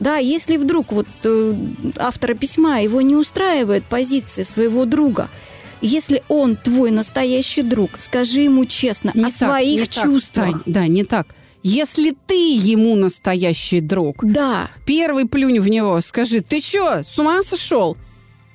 Да, 0.00 0.16
если 0.16 0.56
вдруг 0.56 0.92
вот 0.92 1.06
э, 1.24 1.54
автора 1.96 2.34
письма 2.34 2.80
его 2.80 3.00
не 3.00 3.16
устраивает 3.16 3.84
позиция 3.84 4.44
своего 4.44 4.84
друга, 4.84 5.28
если 5.80 6.22
он 6.28 6.56
твой 6.56 6.90
настоящий 6.90 7.62
друг, 7.62 7.90
скажи 7.98 8.42
ему 8.42 8.64
честно 8.64 9.10
Не 9.14 9.24
о 9.24 9.24
так, 9.26 9.34
своих 9.36 9.80
не 9.80 9.86
так, 9.86 10.04
чувствах. 10.04 10.44
Тань, 10.52 10.62
да, 10.66 10.86
не 10.86 11.04
так. 11.04 11.28
Если 11.62 12.14
ты 12.26 12.54
ему 12.54 12.94
настоящий 12.94 13.80
друг, 13.80 14.24
Да, 14.24 14.70
первый 14.84 15.26
плюнь 15.26 15.58
в 15.58 15.68
него, 15.68 16.00
скажи, 16.00 16.40
ты 16.40 16.60
что, 16.60 17.02
с 17.02 17.18
ума 17.18 17.42
сошел? 17.42 17.96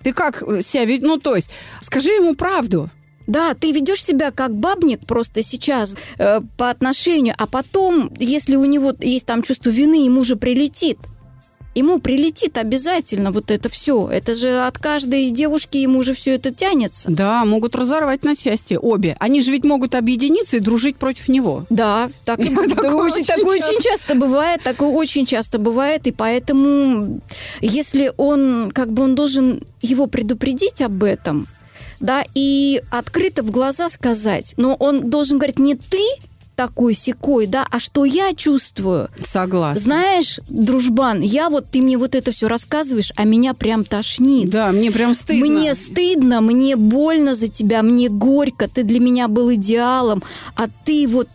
Ты 0.04 0.14
как 0.14 0.42
э, 0.42 0.62
себя 0.62 0.86
ведь, 0.86 1.02
ну 1.02 1.18
то 1.18 1.36
есть, 1.36 1.50
скажи 1.82 2.10
ему 2.10 2.36
правду. 2.36 2.90
да, 3.28 3.54
ты 3.54 3.72
ведешь 3.72 4.04
себя 4.04 4.32
как 4.32 4.56
бабник 4.56 5.06
просто 5.06 5.44
сейчас 5.44 5.96
э, 6.18 6.42
по 6.58 6.70
отношению, 6.70 7.36
а 7.38 7.48
потом, 7.48 8.12
если 8.18 8.56
у 8.56 8.66
него 8.66 8.94
есть 9.00 9.26
там 9.26 9.44
чувство 9.44 9.70
вины, 9.70 10.06
ему 10.06 10.24
же 10.24 10.36
прилетит. 10.36 10.98
Ему 11.74 12.00
прилетит 12.00 12.58
обязательно 12.58 13.32
вот 13.32 13.50
это 13.50 13.70
все. 13.70 14.10
Это 14.10 14.34
же 14.36 14.60
от 14.60 14.78
каждой 14.78 15.30
девушки 15.30 15.78
ему 15.78 16.04
же 16.04 16.14
все 16.14 16.36
это 16.36 16.52
тянется. 16.52 17.10
Да, 17.10 17.46
могут 17.46 17.76
разорвать 17.76 18.24
на 18.24 18.36
части 18.36 18.78
обе. 18.82 19.16
Они 19.20 19.42
же 19.42 19.52
ведь 19.52 19.64
могут 19.64 19.96
объединиться 19.96 20.58
и 20.58 20.60
дружить 20.60 20.98
против 20.98 21.30
него. 21.30 21.66
Да, 21.70 22.10
так, 22.26 22.40
Такое 22.76 23.12
очень, 23.12 23.24
часто. 23.24 23.46
очень 23.46 23.82
часто 23.82 24.16
бывает, 24.16 24.62
такое 24.64 24.90
очень 24.90 25.26
часто 25.26 25.60
бывает, 25.60 26.08
и 26.08 26.12
поэтому, 26.12 27.22
если 27.62 28.12
он, 28.18 28.72
как 28.74 28.92
бы 28.92 29.04
он 29.04 29.16
должен 29.16 29.64
его 29.82 30.08
предупредить 30.08 30.82
об 30.82 31.04
этом, 31.04 31.48
да, 32.02 32.26
и 32.34 32.82
открыто 32.90 33.44
в 33.44 33.52
глаза 33.52 33.90
сказать, 33.90 34.56
но 34.58 34.76
он 34.76 35.10
должен 35.10 35.38
говорить 35.38 35.60
не 35.60 35.76
ты 35.76 36.04
такой 36.68 36.94
секой, 36.94 37.48
да, 37.48 37.66
а 37.72 37.80
что 37.80 38.06
я 38.06 38.34
чувствую. 38.34 39.10
Согласна. 39.26 39.82
Знаешь, 39.82 40.40
дружбан, 40.48 41.22
я 41.22 41.50
вот, 41.50 41.66
ты 41.72 41.82
мне 41.82 41.98
вот 41.98 42.14
это 42.14 42.32
все 42.32 42.48
рассказываешь, 42.48 43.12
а 43.16 43.24
меня 43.24 43.56
прям 43.56 43.84
тошнит. 43.84 44.50
Да, 44.50 44.72
мне 44.72 44.92
прям 44.92 45.16
стыдно. 45.16 45.46
Мне 45.48 45.74
стыдно, 45.74 46.42
мне 46.42 46.76
больно 46.76 47.34
за 47.34 47.48
тебя, 47.48 47.82
мне 47.82 48.10
горько, 48.10 48.68
ты 48.68 48.84
для 48.84 49.00
меня 49.00 49.28
был 49.28 49.52
идеалом, 49.54 50.22
а 50.56 50.68
ты 50.86 51.08
вот 51.08 51.28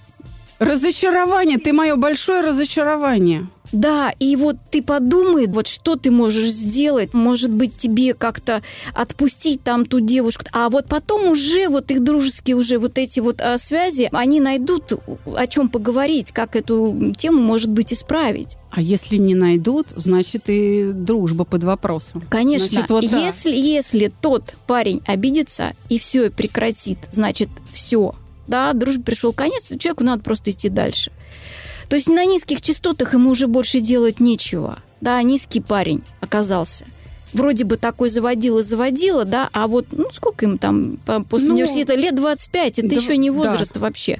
Разочарование, 0.58 1.58
ты 1.58 1.74
мое 1.74 1.96
большое 1.96 2.40
разочарование. 2.40 3.46
Да, 3.72 4.12
и 4.18 4.36
вот 4.36 4.56
ты 4.70 4.82
подумай, 4.82 5.46
вот 5.46 5.66
что 5.66 5.96
ты 5.96 6.10
можешь 6.10 6.50
сделать. 6.50 7.14
Может 7.14 7.50
быть, 7.50 7.76
тебе 7.76 8.14
как-то 8.14 8.62
отпустить 8.94 9.62
там 9.62 9.86
ту 9.86 10.00
девушку. 10.00 10.44
А 10.52 10.68
вот 10.68 10.86
потом 10.86 11.30
уже 11.30 11.68
вот 11.68 11.90
их 11.90 12.02
дружеские 12.02 12.56
уже 12.56 12.78
вот 12.78 12.98
эти 12.98 13.20
вот 13.20 13.40
а, 13.40 13.58
связи, 13.58 14.08
они 14.12 14.40
найдут 14.40 14.92
о 15.26 15.46
чем 15.46 15.68
поговорить, 15.68 16.32
как 16.32 16.56
эту 16.56 17.14
тему, 17.16 17.42
может 17.42 17.70
быть, 17.70 17.92
исправить. 17.92 18.56
А 18.70 18.80
если 18.80 19.16
не 19.16 19.34
найдут, 19.34 19.88
значит 19.96 20.44
и 20.48 20.90
дружба 20.92 21.44
под 21.44 21.64
вопросом. 21.64 22.22
Конечно. 22.28 22.68
Значит, 22.68 22.90
вот 22.90 23.02
если, 23.02 23.56
если 23.56 24.12
тот 24.20 24.54
парень 24.66 25.00
обидится 25.06 25.72
и 25.88 25.98
все 25.98 26.30
прекратит, 26.30 26.98
значит 27.10 27.48
все. 27.72 28.14
Да, 28.46 28.72
дружбе 28.74 29.02
пришел 29.02 29.32
конец, 29.32 29.72
человеку 29.78 30.04
надо 30.04 30.22
просто 30.22 30.50
идти 30.50 30.68
дальше. 30.68 31.10
То 31.88 31.96
есть 31.96 32.08
на 32.08 32.24
низких 32.24 32.60
частотах 32.60 33.14
ему 33.14 33.30
уже 33.30 33.46
больше 33.46 33.80
делать 33.80 34.20
нечего. 34.20 34.78
Да, 35.00 35.22
низкий 35.22 35.60
парень 35.60 36.02
оказался 36.20 36.86
вроде 37.36 37.64
бы 37.64 37.76
такой 37.76 38.08
заводила-заводила, 38.08 39.24
да, 39.24 39.48
а 39.52 39.66
вот, 39.66 39.86
ну, 39.92 40.06
сколько 40.10 40.46
им 40.46 40.58
там 40.58 40.98
после 41.28 41.48
ну, 41.48 41.54
университета? 41.54 41.94
Лет 41.94 42.16
25, 42.16 42.78
это 42.78 42.88
да, 42.88 42.96
еще 42.96 43.16
не 43.16 43.30
возраст 43.30 43.72
да. 43.74 43.80
вообще. 43.80 44.18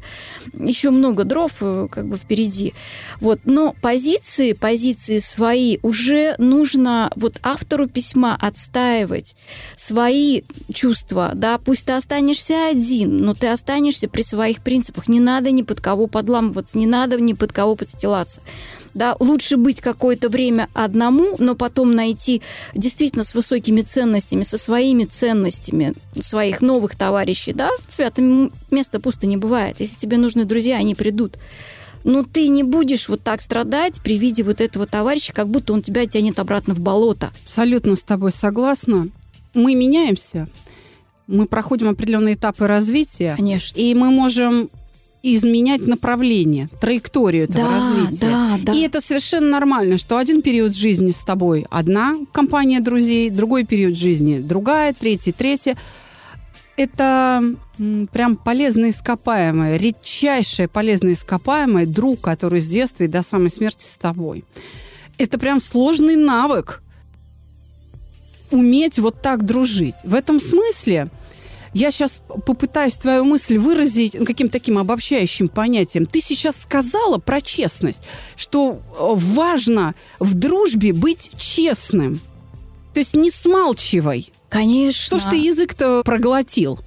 Еще 0.58 0.90
много 0.90 1.24
дров 1.24 1.52
э, 1.60 1.88
как 1.90 2.06
бы 2.06 2.16
впереди. 2.16 2.74
Вот, 3.20 3.40
но 3.44 3.74
позиции, 3.80 4.52
позиции 4.52 5.18
свои 5.18 5.78
уже 5.82 6.34
нужно 6.38 7.10
вот 7.16 7.36
автору 7.42 7.88
письма 7.88 8.36
отстаивать. 8.40 9.34
Свои 9.76 10.42
чувства, 10.72 11.32
да, 11.34 11.58
пусть 11.58 11.86
ты 11.86 11.92
останешься 11.92 12.68
один, 12.68 13.18
но 13.18 13.34
ты 13.34 13.48
останешься 13.48 14.08
при 14.08 14.22
своих 14.22 14.62
принципах. 14.62 15.08
Не 15.08 15.20
надо 15.20 15.50
ни 15.50 15.62
под 15.62 15.80
кого 15.80 16.06
подламываться, 16.06 16.78
не 16.78 16.86
надо 16.86 17.20
ни 17.20 17.32
под 17.32 17.52
кого 17.52 17.74
подстилаться 17.76 18.40
да, 18.96 19.14
лучше 19.20 19.58
быть 19.58 19.80
какое-то 19.80 20.30
время 20.30 20.68
одному, 20.72 21.36
но 21.38 21.54
потом 21.54 21.94
найти 21.94 22.40
действительно 22.74 23.24
с 23.24 23.34
высокими 23.34 23.82
ценностями, 23.82 24.42
со 24.42 24.56
своими 24.56 25.04
ценностями 25.04 25.92
своих 26.18 26.62
новых 26.62 26.96
товарищей, 26.96 27.52
да, 27.52 27.70
святое 27.88 28.50
место 28.70 28.98
пусто 28.98 29.26
не 29.26 29.36
бывает. 29.36 29.76
Если 29.80 29.98
тебе 29.98 30.16
нужны 30.16 30.44
друзья, 30.44 30.78
они 30.78 30.94
придут. 30.94 31.36
Но 32.04 32.22
ты 32.24 32.48
не 32.48 32.62
будешь 32.62 33.08
вот 33.08 33.22
так 33.22 33.42
страдать 33.42 34.00
при 34.00 34.16
виде 34.16 34.42
вот 34.42 34.62
этого 34.62 34.86
товарища, 34.86 35.34
как 35.34 35.48
будто 35.48 35.74
он 35.74 35.82
тебя 35.82 36.06
тянет 36.06 36.38
обратно 36.38 36.72
в 36.72 36.80
болото. 36.80 37.32
Абсолютно 37.46 37.96
с 37.96 38.02
тобой 38.04 38.32
согласна. 38.32 39.08
Мы 39.52 39.74
меняемся, 39.74 40.48
мы 41.26 41.46
проходим 41.46 41.88
определенные 41.88 42.34
этапы 42.34 42.66
развития. 42.66 43.34
Конечно. 43.36 43.78
И 43.78 43.92
мы 43.94 44.10
можем 44.10 44.70
изменять 45.34 45.86
направление, 45.86 46.68
траекторию 46.80 47.44
этого 47.44 47.64
да, 47.64 47.74
развития. 47.74 48.26
Да, 48.26 48.58
да. 48.62 48.72
И 48.72 48.80
это 48.82 49.00
совершенно 49.00 49.48
нормально, 49.48 49.98
что 49.98 50.18
один 50.18 50.40
период 50.42 50.74
жизни 50.74 51.10
с 51.10 51.24
тобой 51.24 51.66
одна 51.68 52.16
компания 52.32 52.80
друзей, 52.80 53.30
другой 53.30 53.64
период 53.64 53.96
жизни 53.96 54.38
другая, 54.38 54.94
третий, 54.94 55.32
третья. 55.32 55.76
Это 56.76 57.42
прям 58.12 58.36
полезное 58.36 58.90
ископаемое, 58.90 59.78
редчайшее 59.78 60.68
полезное 60.68 61.14
ископаемое 61.14 61.86
друг, 61.86 62.20
который 62.20 62.60
с 62.60 62.66
детства 62.66 63.04
и 63.04 63.08
до 63.08 63.22
самой 63.22 63.50
смерти 63.50 63.84
с 63.84 63.96
тобой. 63.96 64.44
Это 65.18 65.38
прям 65.38 65.60
сложный 65.60 66.16
навык 66.16 66.82
уметь 68.50 68.98
вот 68.98 69.22
так 69.22 69.44
дружить. 69.44 69.96
В 70.04 70.14
этом 70.14 70.38
смысле 70.38 71.08
я 71.76 71.90
сейчас 71.90 72.22
попытаюсь 72.46 72.94
твою 72.94 73.24
мысль 73.24 73.58
выразить 73.58 74.12
каким-то 74.12 74.54
таким 74.54 74.78
обобщающим 74.78 75.48
понятием. 75.48 76.06
Ты 76.06 76.22
сейчас 76.22 76.56
сказала 76.56 77.18
про 77.18 77.42
честность, 77.42 78.00
что 78.34 78.80
э, 78.98 79.12
важно 79.14 79.94
в 80.18 80.32
дружбе 80.32 80.94
быть 80.94 81.30
честным. 81.36 82.20
То 82.94 83.00
есть 83.00 83.14
не 83.14 83.30
смалчивай. 83.30 84.32
Конечно. 84.48 85.18
Что 85.18 85.18
ж 85.18 85.30
ты 85.30 85.36
язык-то 85.36 86.02
проглотил? 86.02 86.78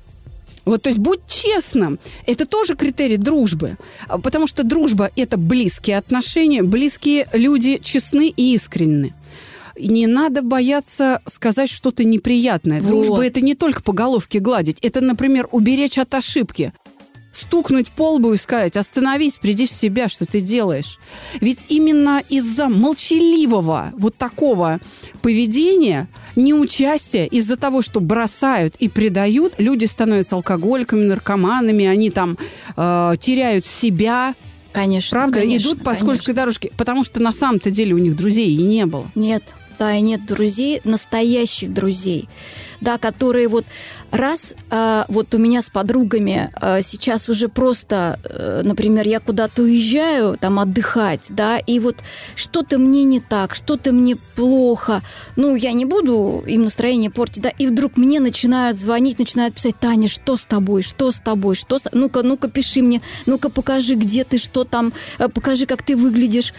Вот, 0.65 0.81
то 0.81 0.89
есть 0.89 0.99
будь 0.99 1.19
честным. 1.27 1.99
Это 2.25 2.47
тоже 2.47 2.75
критерий 2.75 3.17
дружбы. 3.17 3.77
А, 4.07 4.17
потому 4.17 4.47
что 4.47 4.63
дружба– 4.63 5.11
это 5.15 5.37
близкие 5.37 5.99
отношения, 5.99 6.63
близкие 6.63 7.27
люди 7.33 7.79
честны 7.83 8.33
и 8.35 8.55
искренны 8.55 9.13
не 9.87 10.07
надо 10.07 10.41
бояться 10.41 11.21
сказать 11.27 11.69
что-то 11.69 12.03
неприятное. 12.03 12.81
Вот. 12.81 12.89
Дружба 12.89 13.25
это 13.25 13.41
не 13.41 13.55
только 13.55 13.81
по 13.81 13.93
головке 13.93 14.39
гладить. 14.39 14.79
Это, 14.81 15.01
например, 15.01 15.47
уберечь 15.51 15.97
от 15.97 16.13
ошибки 16.13 16.73
стукнуть 17.31 17.89
по 17.89 18.13
лбу 18.13 18.33
и 18.33 18.37
сказать, 18.37 18.75
остановись, 18.75 19.35
приди 19.35 19.67
в 19.67 19.71
себя, 19.71 20.09
что 20.09 20.25
ты 20.25 20.41
делаешь. 20.41 20.99
Ведь 21.39 21.65
именно 21.69 22.21
из-за 22.29 22.69
молчаливого 22.69 23.91
вот 23.97 24.15
такого 24.15 24.79
поведения, 25.21 26.09
неучастия, 26.35 27.25
из-за 27.25 27.55
того, 27.55 27.81
что 27.81 27.99
бросают 27.99 28.75
и 28.79 28.89
предают, 28.89 29.55
люди 29.57 29.85
становятся 29.85 30.35
алкоголиками, 30.35 31.05
наркоманами, 31.05 31.85
они 31.85 32.09
там 32.09 32.37
э, 32.75 33.13
теряют 33.21 33.65
себя, 33.65 34.35
Конечно. 34.71 35.17
Правда, 35.17 35.39
конечно, 35.39 35.69
идут 35.69 35.79
по 35.79 35.85
конечно. 35.85 36.05
скользкой 36.05 36.35
дорожке, 36.35 36.71
потому 36.77 37.03
что 37.03 37.19
на 37.19 37.33
самом-то 37.33 37.71
деле 37.71 37.95
у 37.95 37.97
них 37.97 38.15
друзей 38.15 38.51
и 38.51 38.61
не 38.61 38.85
было. 38.85 39.11
Нет, 39.15 39.43
да, 39.79 39.95
и 39.95 40.01
нет 40.01 40.25
друзей, 40.25 40.81
настоящих 40.83 41.73
друзей, 41.73 42.27
да, 42.81 42.97
которые 42.97 43.47
вот 43.47 43.65
раз, 44.11 44.55
э, 44.71 45.03
вот 45.07 45.33
у 45.33 45.37
меня 45.37 45.61
с 45.61 45.69
подругами 45.69 46.51
э, 46.61 46.81
сейчас 46.81 47.29
уже 47.29 47.47
просто, 47.47 48.19
э, 48.23 48.61
например, 48.63 49.07
я 49.07 49.19
куда-то 49.19 49.63
уезжаю 49.63 50.37
там 50.37 50.59
отдыхать, 50.59 51.27
да, 51.29 51.57
и 51.57 51.79
вот 51.79 51.97
что-то 52.35 52.77
мне 52.77 53.03
не 53.03 53.19
так, 53.19 53.55
что-то 53.55 53.91
мне 53.91 54.17
плохо, 54.35 55.01
ну, 55.35 55.55
я 55.55 55.71
не 55.71 55.85
буду 55.85 56.43
им 56.45 56.63
настроение 56.63 57.09
портить, 57.09 57.43
да, 57.43 57.49
и 57.49 57.67
вдруг 57.67 57.97
мне 57.97 58.19
начинают 58.19 58.77
звонить, 58.77 59.19
начинают 59.19 59.55
писать, 59.55 59.75
Таня, 59.79 60.09
что 60.09 60.35
с 60.35 60.45
тобой, 60.45 60.81
что 60.81 61.11
с 61.11 61.19
тобой, 61.19 61.55
что 61.55 61.79
с... 61.79 61.83
Ну-ка, 61.93 62.23
ну-ка, 62.23 62.49
пиши 62.49 62.81
мне, 62.81 63.01
ну-ка, 63.25 63.49
покажи, 63.49 63.95
где 63.95 64.23
ты, 64.25 64.37
что 64.37 64.65
там, 64.65 64.91
э, 65.19 65.29
покажи, 65.29 65.65
как 65.65 65.83
ты 65.83 65.95
выглядишь. 65.95 66.53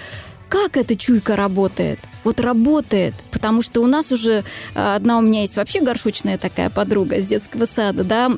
Как 0.51 0.77
эта 0.77 0.97
чуйка 0.97 1.37
работает? 1.37 2.01
Вот 2.25 2.41
работает, 2.41 3.15
потому 3.31 3.63
что 3.63 3.83
у 3.83 3.87
нас 3.87 4.11
уже 4.11 4.43
э, 4.75 4.95
одна 4.97 5.19
у 5.19 5.23
меня 5.23 5.43
есть 5.43 5.55
вообще 5.55 5.81
горшочная 5.81 6.39
такая 6.39 6.71
подруга 6.71 7.21
с 7.21 7.27
детского 7.27 7.67
сада, 7.67 8.03
да, 8.03 8.29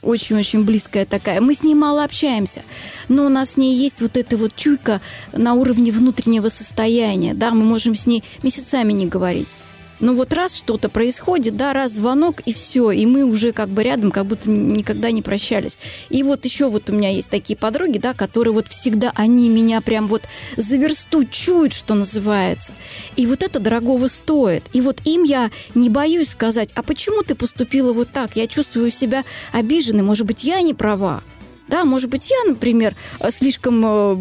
очень-очень 0.00 0.64
близкая 0.64 1.04
такая. 1.04 1.42
Мы 1.42 1.52
с 1.52 1.62
ней 1.62 1.74
мало 1.74 2.04
общаемся, 2.04 2.62
но 3.08 3.26
у 3.26 3.28
нас 3.28 3.50
с 3.50 3.56
ней 3.58 3.76
есть 3.76 4.00
вот 4.00 4.16
эта 4.16 4.38
вот 4.38 4.56
чуйка 4.56 5.02
на 5.32 5.52
уровне 5.52 5.92
внутреннего 5.92 6.48
состояния, 6.48 7.34
да, 7.34 7.50
мы 7.50 7.64
можем 7.64 7.94
с 7.94 8.06
ней 8.06 8.24
месяцами 8.42 8.94
не 8.94 9.06
говорить. 9.06 9.48
Но 9.98 10.14
вот 10.14 10.32
раз 10.32 10.54
что-то 10.54 10.88
происходит, 10.88 11.56
да, 11.56 11.72
раз 11.72 11.92
звонок, 11.92 12.40
и 12.44 12.52
все, 12.52 12.90
и 12.90 13.06
мы 13.06 13.24
уже 13.24 13.52
как 13.52 13.68
бы 13.68 13.82
рядом, 13.82 14.10
как 14.10 14.26
будто 14.26 14.50
никогда 14.50 15.10
не 15.10 15.22
прощались. 15.22 15.78
И 16.10 16.22
вот 16.22 16.44
еще 16.44 16.68
вот 16.68 16.90
у 16.90 16.92
меня 16.92 17.10
есть 17.10 17.30
такие 17.30 17.56
подруги, 17.56 17.98
да, 17.98 18.12
которые 18.12 18.52
вот 18.52 18.68
всегда, 18.68 19.12
они 19.14 19.48
меня 19.48 19.80
прям 19.80 20.06
вот 20.06 20.22
за 20.56 20.76
версту 20.76 21.24
чуют, 21.24 21.72
что 21.72 21.94
называется. 21.94 22.74
И 23.16 23.26
вот 23.26 23.42
это 23.42 23.58
дорогого 23.58 24.08
стоит. 24.08 24.64
И 24.72 24.82
вот 24.82 25.00
им 25.04 25.22
я 25.22 25.50
не 25.74 25.88
боюсь 25.88 26.30
сказать, 26.30 26.70
а 26.74 26.82
почему 26.82 27.22
ты 27.22 27.34
поступила 27.34 27.92
вот 27.92 28.08
так? 28.10 28.36
Я 28.36 28.46
чувствую 28.46 28.90
себя 28.90 29.24
обиженной, 29.52 30.02
может 30.02 30.26
быть, 30.26 30.44
я 30.44 30.60
не 30.60 30.74
права. 30.74 31.22
Да, 31.68 31.84
может 31.84 32.10
быть, 32.10 32.30
я, 32.30 32.48
например, 32.48 32.94
слишком 33.30 33.82
э, 33.84 34.16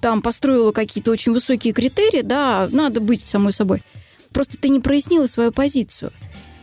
там 0.00 0.22
построила 0.22 0.72
какие-то 0.72 1.10
очень 1.10 1.32
высокие 1.32 1.72
критерии, 1.72 2.22
да, 2.22 2.68
надо 2.72 3.00
быть 3.00 3.28
самой 3.28 3.52
собой. 3.52 3.82
Просто 4.34 4.58
ты 4.58 4.68
не 4.68 4.80
прояснила 4.80 5.26
свою 5.26 5.52
позицию. 5.52 6.12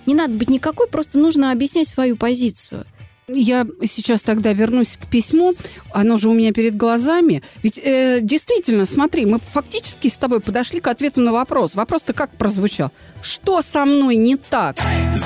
Не 0.05 0.13
надо 0.13 0.33
быть 0.33 0.49
никакой, 0.49 0.87
просто 0.87 1.17
нужно 1.17 1.51
объяснять 1.51 1.87
свою 1.87 2.17
позицию. 2.17 2.85
Я 3.33 3.65
сейчас 3.85 4.21
тогда 4.21 4.51
вернусь 4.51 4.97
к 5.01 5.07
письму. 5.07 5.53
Оно 5.93 6.17
же 6.17 6.27
у 6.27 6.33
меня 6.33 6.51
перед 6.51 6.75
глазами. 6.75 7.41
Ведь 7.63 7.79
э, 7.81 8.19
действительно, 8.21 8.85
смотри, 8.85 9.25
мы 9.25 9.39
фактически 9.53 10.09
с 10.09 10.15
тобой 10.15 10.41
подошли 10.41 10.81
к 10.81 10.87
ответу 10.87 11.21
на 11.21 11.31
вопрос. 11.31 11.73
Вопрос-то 11.73 12.13
как 12.13 12.31
прозвучал? 12.31 12.91
Что 13.21 13.61
со 13.61 13.85
мной 13.85 14.17
не 14.17 14.35
так? 14.35 14.77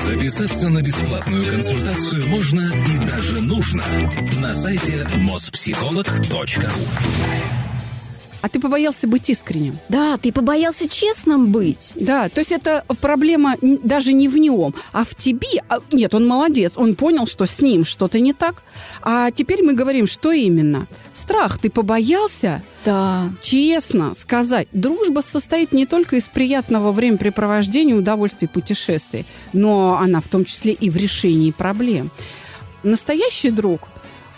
Записаться 0.04 0.68
на 0.68 0.82
бесплатную 0.82 1.44
консультацию 1.46 2.28
можно 2.28 2.72
и 2.72 3.06
даже 3.06 3.40
нужно 3.40 3.82
на 4.40 4.54
сайте 4.54 5.04
mospsycholog.ru 5.16 7.65
а 8.42 8.48
ты 8.48 8.60
побоялся 8.60 9.06
быть 9.06 9.28
искренним. 9.30 9.78
Да, 9.88 10.16
ты 10.16 10.32
побоялся 10.32 10.88
честным 10.88 11.52
быть. 11.52 11.94
Да, 11.96 12.28
то 12.28 12.40
есть 12.40 12.52
это 12.52 12.84
проблема 13.00 13.56
даже 13.60 14.12
не 14.12 14.28
в 14.28 14.36
нем, 14.36 14.74
а 14.92 15.04
в 15.04 15.14
тебе. 15.14 15.62
А, 15.68 15.78
нет, 15.92 16.14
он 16.14 16.26
молодец, 16.26 16.72
он 16.76 16.94
понял, 16.94 17.26
что 17.26 17.46
с 17.46 17.60
ним 17.60 17.84
что-то 17.84 18.20
не 18.20 18.32
так. 18.32 18.62
А 19.02 19.30
теперь 19.30 19.62
мы 19.62 19.74
говорим, 19.74 20.06
что 20.06 20.32
именно? 20.32 20.86
Страх. 21.14 21.58
Ты 21.58 21.70
побоялся? 21.70 22.62
Да. 22.84 23.32
Честно 23.40 24.14
сказать, 24.14 24.68
дружба 24.72 25.20
состоит 25.20 25.72
не 25.72 25.86
только 25.86 26.16
из 26.16 26.24
приятного 26.24 26.92
времяпрепровождения, 26.92 27.96
удовольствий, 27.96 28.48
путешествий, 28.48 29.26
но 29.52 29.98
она 30.00 30.20
в 30.20 30.28
том 30.28 30.44
числе 30.44 30.72
и 30.72 30.90
в 30.90 30.96
решении 30.96 31.50
проблем. 31.50 32.10
Настоящий 32.82 33.50
друг– 33.50 33.88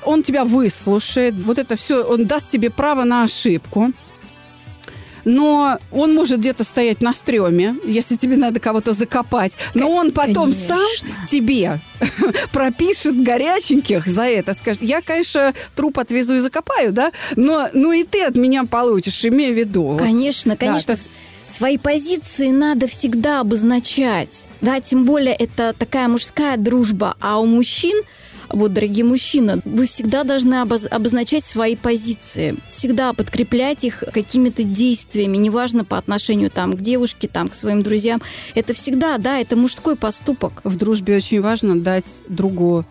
он 0.08 0.22
тебя 0.22 0.44
выслушает, 0.44 1.34
вот 1.34 1.58
это 1.58 1.76
все, 1.76 2.02
он 2.04 2.26
даст 2.26 2.48
тебе 2.48 2.70
право 2.70 3.04
на 3.04 3.24
ошибку. 3.24 3.92
но 5.24 5.78
он 5.92 6.14
может 6.14 6.40
где-то 6.40 6.64
стоять 6.64 7.02
на 7.02 7.12
стреме, 7.12 7.76
если 7.84 8.16
тебе 8.16 8.36
надо 8.36 8.60
кого-то 8.60 8.92
закопать, 8.94 9.52
но 9.74 9.90
он 9.90 10.10
потом 10.12 10.52
Конечно. 10.52 10.76
сам 10.76 11.26
тебе 11.28 11.80
пропишет 12.52 13.22
горяченьких 13.22 14.06
за 14.06 14.22
это, 14.22 14.54
скажет, 14.54 14.82
я, 14.82 15.02
конечно, 15.02 15.52
труп 15.76 15.98
отвезу 15.98 16.36
и 16.36 16.40
закопаю, 16.40 16.92
да, 16.92 17.12
но 17.36 17.68
ну 17.74 17.92
и 17.92 18.04
ты 18.04 18.22
от 18.24 18.36
меня 18.36 18.64
получишь, 18.64 19.22
имея 19.24 19.52
в 19.52 19.58
виду. 19.58 19.96
Конечно, 19.98 20.56
конечно. 20.56 20.96
с- 20.96 21.08
Свои 21.46 21.78
позиции 21.78 22.48
надо 22.50 22.86
всегда 22.88 23.40
обозначать. 23.40 24.44
Да, 24.60 24.80
тем 24.80 25.04
более 25.06 25.34
это 25.34 25.74
такая 25.78 26.06
мужская 26.06 26.58
дружба. 26.58 27.16
А 27.20 27.40
у 27.40 27.46
мужчин, 27.46 27.98
вот, 28.50 28.72
дорогие 28.72 29.04
мужчины, 29.04 29.60
вы 29.64 29.86
всегда 29.86 30.24
должны 30.24 30.54
обоз- 30.54 30.86
обозначать 30.88 31.44
свои 31.44 31.76
позиции. 31.76 32.56
Всегда 32.68 33.12
подкреплять 33.12 33.84
их 33.84 34.02
какими-то 34.12 34.62
действиями, 34.64 35.36
неважно 35.36 35.84
по 35.84 35.98
отношению 35.98 36.50
там, 36.50 36.76
к 36.76 36.80
девушке, 36.80 37.28
там, 37.28 37.48
к 37.48 37.54
своим 37.54 37.82
друзьям. 37.82 38.20
Это 38.54 38.72
всегда, 38.72 39.18
да, 39.18 39.38
это 39.38 39.56
мужской 39.56 39.96
поступок. 39.96 40.60
В 40.64 40.76
дружбе 40.76 41.16
очень 41.16 41.40
важно 41.40 41.78
дать 41.78 42.22
другу 42.28 42.86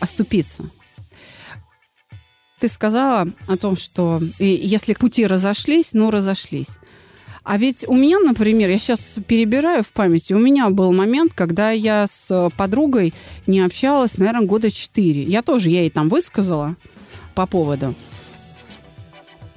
оступиться. 0.00 0.64
Ты 2.60 2.68
сказала 2.68 3.26
о 3.48 3.56
том, 3.56 3.76
что 3.76 4.20
если 4.38 4.94
пути 4.94 5.26
разошлись, 5.26 5.90
ну 5.92 6.10
разошлись. 6.10 6.78
А 7.44 7.58
ведь 7.58 7.86
у 7.86 7.94
меня, 7.94 8.18
например, 8.20 8.70
я 8.70 8.78
сейчас 8.78 9.00
перебираю 9.26 9.84
в 9.84 9.92
памяти, 9.92 10.32
у 10.32 10.38
меня 10.38 10.70
был 10.70 10.92
момент, 10.92 11.34
когда 11.34 11.70
я 11.72 12.06
с 12.06 12.26
э, 12.30 12.48
подругой 12.56 13.12
не 13.46 13.60
общалась, 13.60 14.16
наверное, 14.16 14.46
года 14.46 14.70
четыре. 14.70 15.24
Я 15.24 15.42
тоже 15.42 15.68
ей 15.68 15.90
там 15.90 16.08
высказала 16.08 16.74
по 17.34 17.46
поводу. 17.46 17.94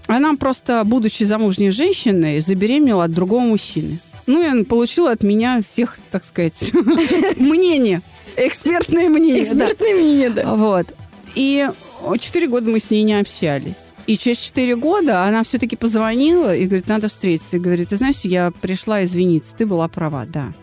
Она 0.07 0.35
просто, 0.35 0.83
будучи 0.85 1.23
замужней 1.23 1.71
женщиной, 1.71 2.41
забеременела 2.41 3.05
от 3.05 3.13
другого 3.13 3.41
мужчины. 3.41 3.99
Ну, 4.25 4.43
и 4.43 4.45
она 4.45 4.65
получила 4.65 5.11
от 5.11 5.23
меня 5.23 5.61
всех, 5.61 5.97
так 6.11 6.25
сказать, 6.25 6.71
мнение, 7.37 8.01
экспертное 8.35 9.07
мнение. 9.07 9.53
да. 9.53 9.69
мнение, 9.79 10.29
да. 10.29 10.55
Вот. 10.55 10.87
И 11.35 11.69
четыре 12.17 12.47
года 12.47 12.69
мы 12.69 12.79
с 12.79 12.89
ней 12.89 13.03
не 13.03 13.19
общались. 13.19 13.91
И 14.05 14.17
через 14.17 14.37
четыре 14.37 14.75
года 14.75 15.23
она 15.23 15.43
все-таки 15.43 15.75
позвонила 15.75 16.55
и 16.55 16.65
говорит, 16.65 16.87
надо 16.87 17.09
встретиться. 17.09 17.57
И 17.57 17.59
говорит, 17.59 17.89
ты 17.89 17.97
знаешь, 17.97 18.19
я 18.23 18.51
пришла 18.51 19.03
извиниться, 19.03 19.55
ты 19.55 19.65
была 19.65 19.87
права, 19.87 20.25
да. 20.25 20.53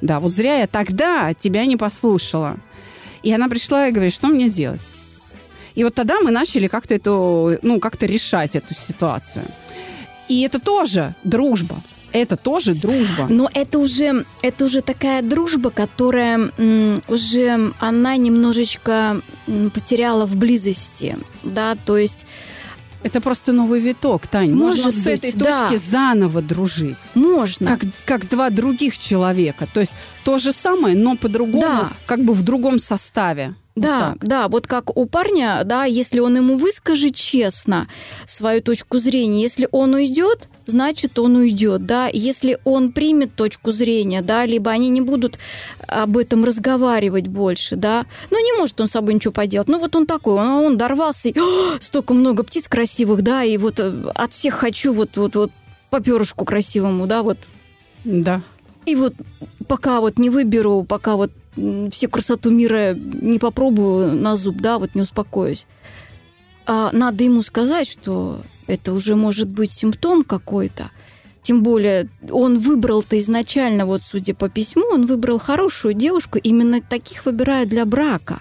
Да, 0.00 0.20
вот 0.20 0.32
зря 0.32 0.58
я 0.58 0.66
тогда 0.66 1.32
тебя 1.34 1.66
не 1.66 1.76
послушала. 1.76 2.56
И 3.22 3.32
она 3.32 3.48
пришла 3.48 3.88
и 3.88 3.92
говорит, 3.92 4.14
что 4.14 4.28
мне 4.28 4.48
сделать? 4.48 4.82
И 5.74 5.84
вот 5.84 5.94
тогда 5.94 6.20
мы 6.20 6.30
начали 6.30 6.68
как-то 6.68 6.94
эту, 6.94 7.58
ну, 7.62 7.80
как-то 7.80 8.06
решать 8.06 8.54
эту 8.54 8.74
ситуацию. 8.74 9.44
И 10.28 10.42
это 10.42 10.58
тоже 10.58 11.14
дружба. 11.24 11.82
Это 12.16 12.36
тоже 12.36 12.74
дружба. 12.74 13.26
Но 13.28 13.48
это 13.52 13.78
уже, 13.78 14.24
это 14.42 14.64
уже 14.64 14.80
такая 14.80 15.22
дружба, 15.22 15.70
которая 15.70 16.50
уже 17.08 17.72
она 17.78 18.16
немножечко 18.16 19.20
потеряла 19.74 20.26
в 20.26 20.36
близости, 20.36 21.18
да, 21.42 21.76
то 21.84 21.96
есть 21.96 22.26
Это 23.02 23.20
просто 23.20 23.52
новый 23.52 23.78
виток, 23.80 24.26
Тань. 24.26 24.52
Можно 24.52 24.90
с 24.90 25.06
этой 25.06 25.32
да. 25.32 25.68
точки 25.68 25.80
заново 25.84 26.42
дружить. 26.42 26.96
можно. 27.14 27.76
как, 27.76 27.80
как 28.04 28.28
два 28.28 28.50
других 28.50 28.98
человека. 28.98 29.68
То 29.72 29.80
есть 29.80 29.92
то 30.24 30.38
же 30.38 30.52
самое, 30.52 30.96
но 30.96 31.16
по-другому, 31.16 31.60
Да. 31.60 31.92
как 32.06 32.24
бы 32.24 32.32
в 32.32 32.42
другом 32.42 32.80
составе. 32.80 33.54
Вот 33.76 33.82
Да, 33.82 34.00
так. 34.00 34.24
да, 34.28 34.48
вот 34.48 34.66
как 34.66 34.96
у 34.96 35.06
парня, 35.06 35.60
да, 35.64 35.84
если 35.84 36.18
он 36.20 36.36
ему 36.36 36.56
выскажет 36.56 37.14
честно 37.14 37.86
свою 38.26 38.60
точку 38.62 38.98
зрения, 38.98 39.42
если 39.42 39.68
он 39.70 39.94
уйдет, 39.94 40.48
значит 40.66 41.18
он 41.18 41.36
уйдет, 41.36 41.86
да, 41.86 42.08
если 42.12 42.58
он 42.64 42.92
примет 42.92 43.34
точку 43.34 43.72
зрения, 43.72 44.22
да, 44.22 44.46
либо 44.46 44.70
они 44.70 44.88
не 44.90 45.00
будут 45.00 45.38
об 45.86 46.16
этом 46.18 46.44
разговаривать 46.44 47.26
больше, 47.26 47.76
да, 47.76 48.06
ну 48.30 48.44
не 48.44 48.58
может 48.58 48.80
он 48.80 48.88
с 48.88 48.92
собой 48.92 49.14
ничего 49.14 49.32
поделать, 49.32 49.68
ну 49.68 49.78
вот 49.78 49.94
он 49.96 50.06
такой, 50.06 50.34
он, 50.34 50.48
он 50.48 50.76
дорвался, 50.76 51.28
и, 51.28 51.38
«О, 51.38 51.76
столько 51.80 52.14
много 52.14 52.42
птиц 52.42 52.68
красивых, 52.68 53.22
да, 53.22 53.44
и 53.44 53.56
вот 53.56 53.80
э, 53.80 53.92
от 54.14 54.32
всех 54.32 54.54
хочу 54.54 54.92
вот 54.92 55.16
вот 55.16 55.36
вот 55.36 55.50
по 55.90 56.00
перышку 56.00 56.44
красивому, 56.44 57.06
да, 57.06 57.22
вот 57.22 57.38
Да. 58.04 58.42
и 58.84 58.94
вот 58.94 59.14
пока 59.68 60.00
вот 60.00 60.18
не 60.18 60.30
выберу, 60.30 60.84
пока 60.88 61.16
вот 61.16 61.30
всю 61.90 62.10
красоту 62.10 62.50
мира 62.50 62.94
не 62.94 63.38
попробую 63.38 64.12
на 64.12 64.36
зуб, 64.36 64.56
да, 64.60 64.78
вот 64.78 64.94
не 64.94 65.02
успокоюсь. 65.02 65.66
А 66.66 66.90
надо 66.92 67.24
ему 67.24 67.42
сказать, 67.42 67.88
что 67.88 68.42
это 68.66 68.92
уже 68.92 69.14
может 69.14 69.48
быть 69.48 69.70
симптом 69.70 70.24
какой-то. 70.24 70.90
Тем 71.42 71.62
более 71.62 72.08
он 72.28 72.58
выбрал-то 72.58 73.16
изначально, 73.18 73.86
вот 73.86 74.02
судя 74.02 74.34
по 74.34 74.48
письму, 74.48 74.84
он 74.90 75.06
выбрал 75.06 75.38
хорошую 75.38 75.94
девушку, 75.94 76.38
именно 76.38 76.80
таких 76.82 77.24
выбирают 77.24 77.68
для 77.68 77.84
брака. 77.84 78.40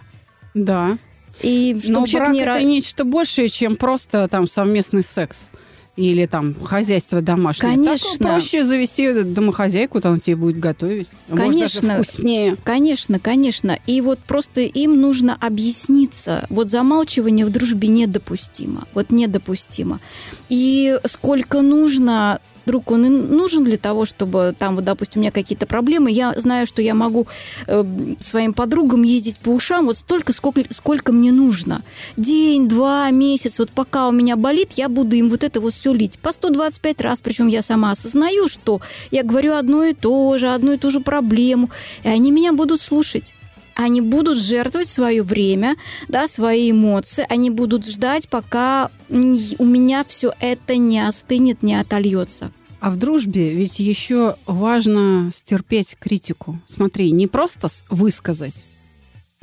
Да. 0.56 0.98
И 1.42 1.80
Но 1.88 2.06
брак 2.06 2.30
не 2.32 2.40
это 2.40 2.64
нечто 2.64 3.04
большее, 3.04 3.50
чем 3.50 3.76
просто 3.76 4.28
там 4.28 4.50
совместный 4.50 5.04
секс. 5.04 5.50
Или 5.96 6.26
там 6.26 6.56
хозяйство 6.62 7.22
домашнее. 7.22 7.74
Конечно. 7.74 8.18
Так 8.20 8.28
проще 8.28 8.66
завести 8.66 9.24
домохозяйку, 9.24 10.02
там 10.02 10.20
тебе 10.20 10.36
будет 10.36 10.60
готовить. 10.60 11.08
А 11.30 11.36
Может, 11.36 11.60
даже 11.60 11.80
Конечно. 11.80 12.04
вкуснее. 12.04 12.58
Конечно, 12.66 13.20
конечно. 13.20 13.80
И 13.88 14.02
вот 14.02 14.20
просто 14.20 14.62
им 14.62 15.00
нужно 15.00 15.38
объясниться. 15.40 16.48
Вот 16.50 16.70
замалчивание 16.70 17.46
в 17.46 17.50
дружбе 17.50 17.88
недопустимо. 17.88 18.84
Вот 18.94 19.10
недопустимо. 19.10 20.02
И 20.50 21.00
сколько 21.06 21.62
нужно 21.62 22.40
друг, 22.66 22.92
он 22.92 23.06
и 23.06 23.10
нужен 23.10 23.64
для 23.64 23.78
того, 23.78 24.06
чтобы 24.06 24.56
там, 24.58 24.76
вот, 24.76 24.84
допустим, 24.84 25.20
у 25.20 25.22
меня 25.22 25.32
какие-то 25.32 25.66
проблемы, 25.66 26.12
я 26.12 26.34
знаю, 26.38 26.68
что 26.68 26.82
я 26.82 26.94
могу 26.94 27.28
э, 27.68 27.84
своим 28.20 28.54
подругам 28.54 29.04
ездить 29.04 29.38
по 29.38 29.50
ушам 29.50 29.86
вот 29.86 29.98
столько, 29.98 30.34
сколько, 30.34 30.62
сколько 30.74 31.12
мне 31.12 31.32
нужно. 31.32 31.82
День, 32.18 32.68
два, 32.68 33.10
месяц, 33.12 33.60
вот 33.60 33.72
пока 33.72 34.08
у 34.08 34.12
меня 34.12 34.36
болит, 34.36 34.74
я 34.74 34.90
буду 34.90 35.16
им 35.16 35.30
вот 35.30 35.44
это 35.44 35.62
вот 35.62 35.74
все 35.74 35.94
лить. 35.94 36.20
По 36.20 36.34
125 36.34 37.02
раз, 37.02 37.22
причем 37.22 37.48
я 37.48 37.62
сама 37.62 37.92
осознаю, 37.92 38.48
что 38.48 38.82
я 39.12 39.24
говорю 39.24 39.54
одно 39.54 39.84
и 39.84 39.94
то 39.94 40.38
же, 40.38 40.50
одну 40.50 40.74
и 40.74 40.78
ту 40.78 40.92
же 40.92 41.00
проблему, 41.00 41.70
и 42.04 42.08
они 42.08 42.32
меня 42.32 42.54
будут 42.54 42.82
слушать. 42.82 43.34
Они 43.76 44.02
будут 44.02 44.38
жертвовать 44.38 44.88
свое 44.88 45.22
время, 45.22 45.76
да, 46.08 46.28
свои 46.28 46.72
эмоции. 46.72 47.26
Они 47.30 47.50
будут 47.50 47.86
ждать, 47.86 48.30
пока 48.30 48.90
у 49.10 49.66
меня 49.66 50.06
все 50.08 50.34
это 50.40 50.78
не 50.78 51.06
остынет, 51.06 51.62
не 51.62 51.76
отольется. 51.76 52.52
А 52.80 52.90
в 52.90 52.98
дружбе 52.98 53.54
ведь 53.54 53.80
еще 53.80 54.36
важно 54.46 55.32
стерпеть 55.36 55.98
критику. 56.00 56.60
Смотри, 56.68 57.12
не 57.12 57.28
просто 57.28 57.68
высказать, 57.90 58.56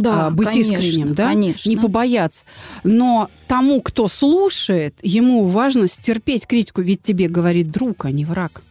а, 0.05 0.31
быть 0.31 0.49
конечно, 0.49 0.73
искренним, 0.73 1.15
да? 1.15 1.29
Конечно. 1.29 1.69
Не 1.69 1.77
побояться. 1.77 2.45
Но 2.85 3.31
тому, 3.49 3.81
кто 3.81 4.09
слушает, 4.09 4.95
ему 5.03 5.45
важно 5.45 5.89
стерпеть 5.89 6.47
критику, 6.47 6.83
ведь 6.83 7.03
тебе 7.03 7.29
говорит 7.29 7.71
друг, 7.71 8.05
а 8.05 8.11
не 8.11 8.25
враг. 8.25 8.63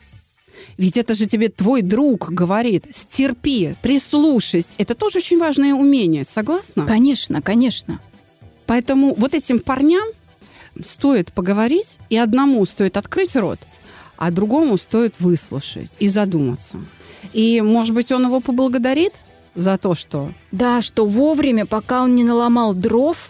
Ведь 0.81 0.97
это 0.97 1.13
же 1.13 1.27
тебе 1.27 1.49
твой 1.49 1.83
друг 1.83 2.31
говорит. 2.31 2.85
Стерпи, 2.89 3.75
прислушайся. 3.83 4.69
Это 4.79 4.95
тоже 4.95 5.19
очень 5.19 5.37
важное 5.37 5.75
умение. 5.75 6.25
Согласна? 6.25 6.87
Конечно, 6.87 7.39
конечно. 7.43 7.99
Поэтому 8.65 9.13
вот 9.13 9.35
этим 9.35 9.59
парням 9.59 10.03
стоит 10.83 11.33
поговорить, 11.33 11.99
и 12.09 12.17
одному 12.17 12.65
стоит 12.65 12.97
открыть 12.97 13.35
рот, 13.35 13.59
а 14.17 14.31
другому 14.31 14.75
стоит 14.77 15.19
выслушать 15.19 15.91
и 15.99 16.07
задуматься. 16.07 16.77
И, 17.31 17.61
может 17.61 17.93
быть, 17.93 18.11
он 18.11 18.25
его 18.25 18.39
поблагодарит 18.39 19.13
за 19.53 19.77
то, 19.77 19.93
что 19.93 20.31
Да, 20.51 20.81
что 20.81 21.05
вовремя, 21.05 21.67
пока 21.67 22.01
он 22.01 22.15
не 22.15 22.23
наломал 22.23 22.73
дров, 22.73 23.29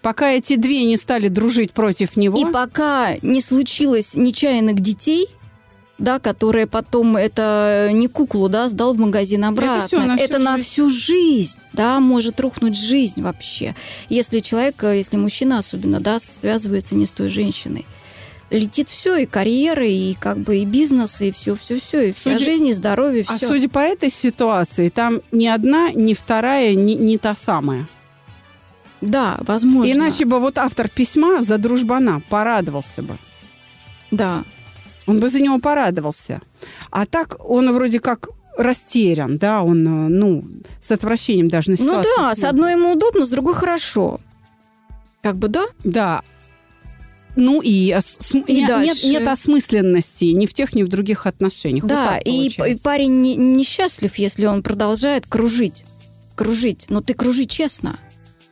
пока 0.00 0.30
эти 0.30 0.56
две 0.56 0.86
не 0.86 0.96
стали 0.96 1.28
дружить 1.28 1.72
против 1.72 2.16
него, 2.16 2.38
и 2.38 2.50
пока 2.50 3.16
не 3.20 3.42
случилось 3.42 4.16
нечаянных 4.16 4.80
детей, 4.80 5.28
да, 5.98 6.18
которые 6.18 6.66
потом 6.66 7.16
это 7.16 7.88
не 7.92 8.08
куклу, 8.08 8.48
да, 8.48 8.68
сдал 8.68 8.94
в 8.94 8.98
магазин 8.98 9.44
обратно. 9.44 9.86
всё 9.86 10.00
на 10.00 10.16
всю 10.16 10.24
Это 10.24 10.38
на 10.38 10.58
всю 10.58 10.90
жизнь, 10.90 11.58
да, 11.72 12.00
может 12.00 12.38
рухнуть 12.40 12.78
жизнь 12.78 13.22
вообще. 13.22 13.74
Если 14.08 14.40
человек, 14.40 14.82
э, 14.84 14.98
если 14.98 15.16
мужчина 15.16 15.58
особенно, 15.58 16.00
да, 16.00 16.18
связывается 16.18 16.96
не 16.96 17.06
с 17.06 17.10
той 17.12 17.28
женщиной. 17.28 17.86
Летит 18.50 18.88
все, 18.88 19.16
и 19.16 19.26
карьера, 19.26 19.84
и 19.86 20.14
как 20.14 20.38
бы 20.38 20.58
и 20.58 20.64
бизнес, 20.64 21.20
и 21.20 21.32
все, 21.32 21.56
все, 21.56 21.80
все, 21.80 22.10
и 22.10 22.12
вся 22.12 22.34
Судя- 22.34 22.44
жизнь, 22.44 22.68
и 22.68 22.72
здоровье, 22.72 23.24
а 23.26 23.36
все. 23.36 23.48
судя 23.48 23.68
по 23.68 23.80
этой 23.80 24.10
ситуации, 24.10 24.88
там 24.88 25.20
ни 25.32 25.46
одна, 25.46 25.90
ни 25.90 26.14
вторая, 26.14 26.74
ни, 26.74 26.92
ни 26.92 27.16
та 27.16 27.34
самая. 27.34 27.88
Да, 29.00 29.38
возможно. 29.40 29.90
Иначе 29.90 30.24
бы 30.26 30.38
вот 30.38 30.58
автор 30.58 30.88
письма 30.88 31.42
за 31.42 31.58
дружбана 31.58 32.22
порадовался 32.28 33.02
бы. 33.02 33.16
Да, 34.10 34.44
Он 35.06 35.20
бы 35.20 35.28
за 35.28 35.40
него 35.40 35.58
порадовался. 35.58 36.40
А 36.90 37.06
так 37.06 37.36
он 37.48 37.72
вроде 37.72 38.00
как 38.00 38.28
растерян, 38.58 39.38
да, 39.38 39.62
он, 39.62 39.86
э, 39.86 40.08
ну, 40.08 40.44
с 40.80 40.90
отвращением 40.90 41.48
даже 41.48 41.70
на 41.70 41.76
Ну 41.78 41.84
ситуацию 41.84 42.12
да, 42.16 42.34
с 42.34 42.44
одной 42.44 42.72
ему 42.72 42.92
удобно, 42.92 43.24
с 43.24 43.28
другой 43.28 43.54
хорошо. 43.54 44.20
Как 45.22 45.36
бы 45.36 45.48
да? 45.48 45.66
Да. 45.84 46.22
Ну 47.36 47.60
и, 47.60 47.70
И 48.46 48.62
не- 48.62 48.84
нет, 48.84 49.04
нет 49.04 49.28
осмысленности 49.28 50.24
ни 50.26 50.46
в 50.46 50.54
тех, 50.54 50.74
ни 50.74 50.82
в 50.82 50.88
других 50.88 51.26
отношениях. 51.26 51.82
Вот 51.84 51.90
Да, 51.90 52.14
так 52.14 52.22
и, 52.24 52.46
и 52.48 52.76
парень 52.76 53.20
не- 53.20 53.36
несчастлив, 53.36 54.14
если 54.16 54.46
он 54.46 54.62
продолжает 54.62 55.26
кружить. 55.26 55.84
Кружить. 56.34 56.86
Но 56.88 57.02
ты 57.02 57.12
кружи 57.12 57.44
честно. 57.44 57.98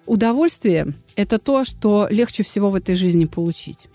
Удовольствие– 0.04 0.94
это 1.16 1.38
то, 1.38 1.64
что 1.64 2.08
легче 2.10 2.42
всего 2.42 2.68
в 2.70 2.74
этой 2.74 2.94
жизни 2.94 3.24
получить. 3.24 3.86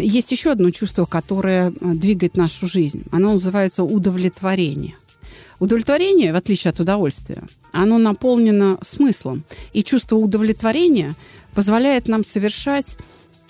Есть 0.00 0.32
еще 0.32 0.52
одно 0.52 0.70
чувство, 0.70 1.04
которое 1.04 1.70
э, 1.70 1.94
двигает 1.94 2.36
нашу 2.36 2.66
жизнь. 2.66 3.04
Оно 3.10 3.34
называется 3.34 3.84
удовлетворение. 3.84 4.96
Удовлетворение, 5.60 6.32
в 6.32 6.36
отличие 6.36 6.70
от 6.70 6.80
удовольствия, 6.80 7.42
оно 7.72 7.98
наполнено 7.98 8.78
смыслом. 8.82 9.44
И 9.72 9.82
чувство 9.82 10.16
удовлетворения 10.16 11.14
позволяет 11.54 12.08
нам 12.08 12.24
совершать 12.24 12.98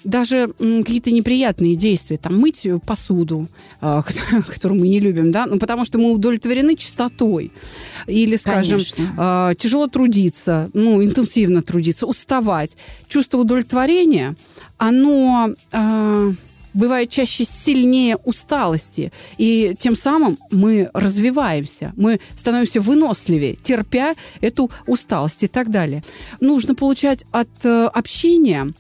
даже 0.05 0.53
какие-то 0.59 1.11
неприятные 1.11 1.75
действия, 1.75 2.17
там 2.17 2.39
мыть 2.39 2.67
посуду, 2.87 3.49
э, 3.81 4.03
которую 4.49 4.81
мы 4.81 4.89
не 4.89 5.01
любим, 5.01 5.33
да, 5.33 5.47
ну 5.47 5.59
потому 5.59 5.85
что 5.85 5.99
мы 5.99 6.13
удовлетворены 6.13 6.77
чистотой, 6.77 7.51
или, 8.07 8.37
скажем, 8.37 8.79
Конечно. 8.79 9.51
э, 9.51 9.55
тяжело 9.57 9.87
трудиться, 9.89 10.71
ну 10.75 11.03
интенсивно 11.03 11.63
трудиться, 11.63 12.07
уставать. 12.07 12.77
Чувство 13.09 13.39
удовлетворения, 13.39 14.37
оно 14.79 15.51
э, 15.73 16.33
бывает 16.75 17.09
чаще 17.09 17.45
сильнее 17.45 18.17
усталости, 18.17 19.13
и 19.39 19.75
тем 19.79 19.97
самым 19.97 20.39
мы 20.51 20.91
развиваемся, 20.93 21.93
мы 21.97 22.21
становимся 22.37 22.81
выносливее, 22.81 23.57
терпя 23.63 24.15
эту 24.41 24.71
усталость 24.87 25.45
и 25.45 25.47
так 25.47 25.71
далее. 25.71 26.03
Нужно 26.41 26.75
получать 26.75 27.25
от 27.31 27.49
э, 27.63 27.87
общения 27.87 28.75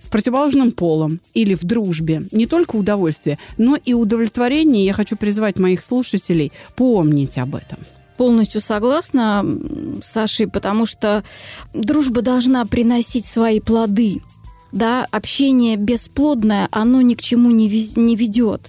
с 0.00 0.08
противоположным 0.08 0.72
полом 0.72 1.20
или 1.34 1.54
в 1.54 1.64
дружбе 1.64 2.24
не 2.30 2.46
только 2.46 2.76
удовольствие, 2.76 3.38
но 3.56 3.76
и 3.76 3.94
удовлетворение. 3.94 4.84
Я 4.84 4.92
хочу 4.92 5.16
призвать 5.16 5.58
моих 5.58 5.82
слушателей 5.82 6.52
помнить 6.76 7.38
об 7.38 7.54
этом. 7.54 7.78
Полностью 8.16 8.60
согласна 8.60 9.46
с 10.02 10.46
потому 10.52 10.86
что 10.86 11.22
дружба 11.72 12.20
должна 12.20 12.66
приносить 12.66 13.24
свои 13.24 13.60
плоды. 13.60 14.22
Да, 14.72 15.06
общение 15.10 15.76
бесплодное, 15.76 16.68
оно 16.70 17.00
ни 17.00 17.14
к 17.14 17.22
чему 17.22 17.50
не, 17.50 17.68
не 17.96 18.16
ведет. 18.16 18.68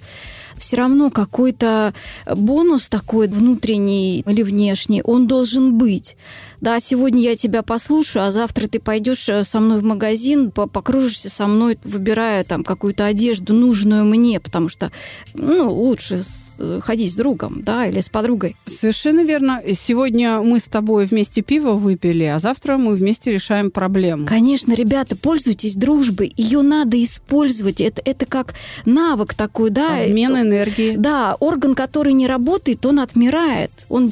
Все 0.58 0.76
равно 0.76 1.10
какой-то 1.10 1.94
бонус 2.26 2.90
такой 2.90 3.28
внутренний 3.28 4.20
или 4.20 4.44
внешний, 4.44 5.02
он 5.02 5.26
должен 5.26 5.78
быть. 5.78 6.18
Да, 6.62 6.80
сегодня 6.80 7.22
я 7.22 7.36
тебя 7.36 7.64
послушаю, 7.64 8.26
а 8.26 8.32
завтра 8.32 8.68
ты 8.68 8.80
пойдешь 8.80 9.30
э, 9.30 9.44
со 9.44 9.60
мной 9.60 9.80
в 9.80 9.84
магазин, 9.84 10.52
по- 10.52 10.68
покружишься 10.68 11.30
со 11.30 11.48
мной, 11.48 11.78
выбирая 11.84 12.44
там 12.44 12.64
какую-то 12.64 13.06
одежду 13.06 13.54
нужную 13.54 14.04
мне, 14.06 14.40
потому 14.40 14.68
что 14.70 14.92
ну, 15.34 15.72
лучше 15.72 16.22
э, 16.60 16.80
ходить 16.84 17.14
с 17.14 17.16
другом, 17.16 17.62
да, 17.64 17.86
или 17.86 18.02
с 18.02 18.10
подругой. 18.10 18.56
Совершенно 18.68 19.24
верно. 19.24 19.62
Сегодня 19.74 20.42
мы 20.42 20.60
с 20.60 20.66
тобой 20.66 21.06
вместе 21.06 21.42
пиво 21.42 21.74
выпили, 21.74 22.26
а 22.26 22.40
завтра 22.40 22.78
мы 22.78 22.96
вместе 22.96 23.32
решаем 23.32 23.72
проблему. 23.72 24.26
Конечно, 24.28 24.74
ребята, 24.74 25.16
пользуйтесь 25.16 25.76
дружбой. 25.76 26.34
Ее 26.36 26.62
надо 26.62 27.02
использовать. 27.02 27.80
Это, 27.80 28.02
это 28.04 28.26
как 28.26 28.56
навык 28.86 29.34
такой, 29.34 29.70
да. 29.70 30.04
Обмен 30.04 30.32
Это- 30.36 30.42
энергии. 30.42 30.96
Да, 30.98 31.36
орган, 31.40 31.74
который 31.74 32.12
не 32.14 32.28
работает, 32.28 32.86
он 32.86 33.00
отмирает. 33.00 33.72
Он 33.88 34.12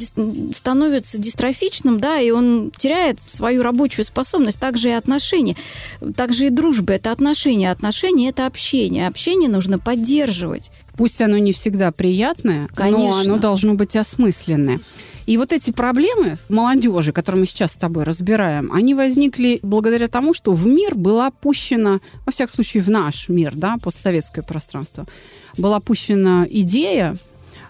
становится 0.53 1.17
дистрофичным, 1.17 1.99
да, 1.99 2.19
и 2.19 2.31
он 2.31 2.36
теряет 2.77 3.19
свою 3.21 3.63
рабочую 3.63 4.05
способность. 4.05 4.59
Также 4.59 4.89
и 4.89 4.93
отношения. 4.93 5.55
Также 6.15 6.47
и 6.47 6.49
дружба– 6.49 6.93
это 6.95 7.11
отношения. 7.11 7.71
Отношения– 7.71 8.29
это 8.29 8.45
общение. 8.45 9.07
Общение 9.07 9.49
нужно 9.49 9.79
поддерживать. 9.79 10.71
Пусть 10.95 11.21
оно 11.21 11.37
не 11.37 11.53
всегда 11.53 11.91
приятное, 11.91 12.61
но 12.61 12.75
Конечно. 12.75 13.21
оно 13.21 13.37
должно 13.37 13.73
быть 13.75 13.95
осмысленное. 13.95 14.79
И 15.27 15.37
вот 15.37 15.51
эти 15.51 15.71
проблемы 15.71 16.37
молодежи, 16.47 17.11
которые 17.11 17.41
мы 17.41 17.47
сейчас 17.47 17.73
с 17.73 17.75
тобой 17.75 18.05
разбираем, 18.05 18.71
они 18.71 18.95
возникли 18.95 19.59
благодаря 19.61 20.07
тому, 20.07 20.33
что 20.33 20.53
в 20.53 20.65
мир 20.65 20.95
была 20.95 21.31
пущена, 21.31 21.99
во 22.25 22.31
всяком 22.31 22.55
случае 22.55 22.81
в 22.81 22.89
наш 22.89 23.27
мир, 23.27 23.53
да, 23.53 23.75
постсоветское 23.77 24.41
пространство, 24.41 25.05
была 25.57 25.81
пущена 25.81 26.47
идея 26.49 27.17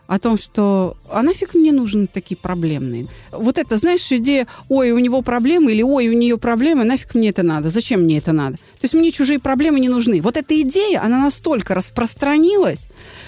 о 0.07 0.19
том, 0.19 0.37
что 0.37 0.95
а 1.09 1.21
нафиг 1.21 1.53
мне 1.53 1.71
нужны 1.71 2.07
такие 2.07 2.37
проблемные. 2.37 3.07
Вот 3.31 3.57
это, 3.57 3.77
знаешь, 3.77 4.11
идея, 4.11 4.47
ой, 4.69 4.91
у 4.91 4.99
него 4.99 5.21
проблемы, 5.21 5.71
или 5.71 5.81
ой, 5.81 6.07
у 6.07 6.13
нее 6.13 6.37
проблемы, 6.37 6.85
нафиг 6.85 7.13
мне 7.13 7.29
это 7.29 7.43
надо, 7.43 7.69
зачем 7.69 8.01
мне 8.01 8.17
это 8.17 8.31
надо? 8.31 8.55
То 8.55 8.83
есть 8.83 8.93
мне 8.93 9.11
чужие 9.11 9.39
проблемы 9.39 9.79
не 9.79 9.89
нужны. 9.89 10.21
Вот 10.21 10.37
эта 10.37 10.59
идея, 10.61 11.03
она 11.03 11.19
настолько 11.19 11.75
распространилась, 11.75 12.87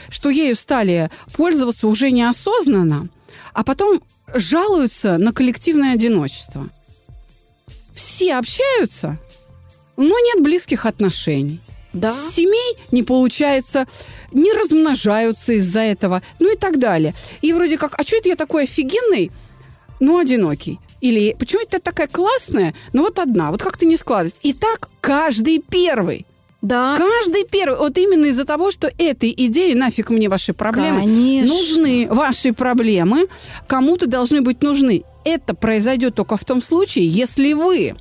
что 0.09 0.29
ею 0.29 0.55
стали 0.55 1.11
пользоваться 1.33 1.87
уже 1.87 2.11
неосознанно, 2.11 3.09
а 3.53 3.63
потом 3.63 4.01
жалуются 4.33 5.17
на 5.17 5.33
коллективное 5.33 5.93
одиночество. 5.93 6.67
Все 7.93 8.35
общаются, 8.35 9.17
но 9.97 10.17
нет 10.19 10.41
близких 10.41 10.85
отношений. 10.85 11.59
Да? 11.93 12.11
Семей 12.11 12.77
не 12.91 13.03
получается, 13.03 13.87
не 14.31 14.53
размножаются 14.53 15.53
из-за 15.53 15.81
этого, 15.81 16.21
ну 16.39 16.53
и 16.53 16.57
так 16.57 16.79
далее. 16.79 17.15
И 17.41 17.51
вроде 17.53 17.77
как, 17.77 17.99
а 17.99 18.03
что 18.03 18.17
это 18.17 18.29
я 18.29 18.35
такой 18.35 18.63
офигенный, 18.63 19.31
но 19.99 20.19
одинокий? 20.19 20.79
Или 21.01 21.35
почему 21.39 21.61
это 21.61 21.79
такая 21.79 22.07
классная, 22.07 22.75
но 22.93 23.03
вот 23.03 23.19
одна, 23.19 23.51
вот 23.51 23.63
как-то 23.63 23.85
не 23.85 23.97
складывается. 23.97 24.41
И 24.43 24.53
так 24.53 24.89
каждый 25.01 25.59
первый. 25.59 26.25
Да. 26.61 26.97
Каждый 26.97 27.45
первый. 27.45 27.79
Вот 27.79 27.97
именно 27.97 28.25
из-за 28.25 28.45
того, 28.45 28.69
что 28.71 28.91
этой 28.97 29.33
идеей 29.35 29.75
нафиг 29.75 30.09
мне 30.09 30.27
ваши 30.27 30.53
проблемы. 30.53 30.99
Конечно. 30.99 31.55
Нужны 31.55 32.07
ваши 32.09 32.51
проблемы, 32.53 33.27
кому-то 33.67 34.07
должны 34.07 34.41
быть 34.41 34.61
нужны. 34.61 35.03
Это 35.23 35.53
произойдет 35.53 36.15
только 36.15 36.35
в 36.35 36.43
том 36.43 36.61
случае, 36.61 37.07
если 37.07 37.53
вы 37.53 37.95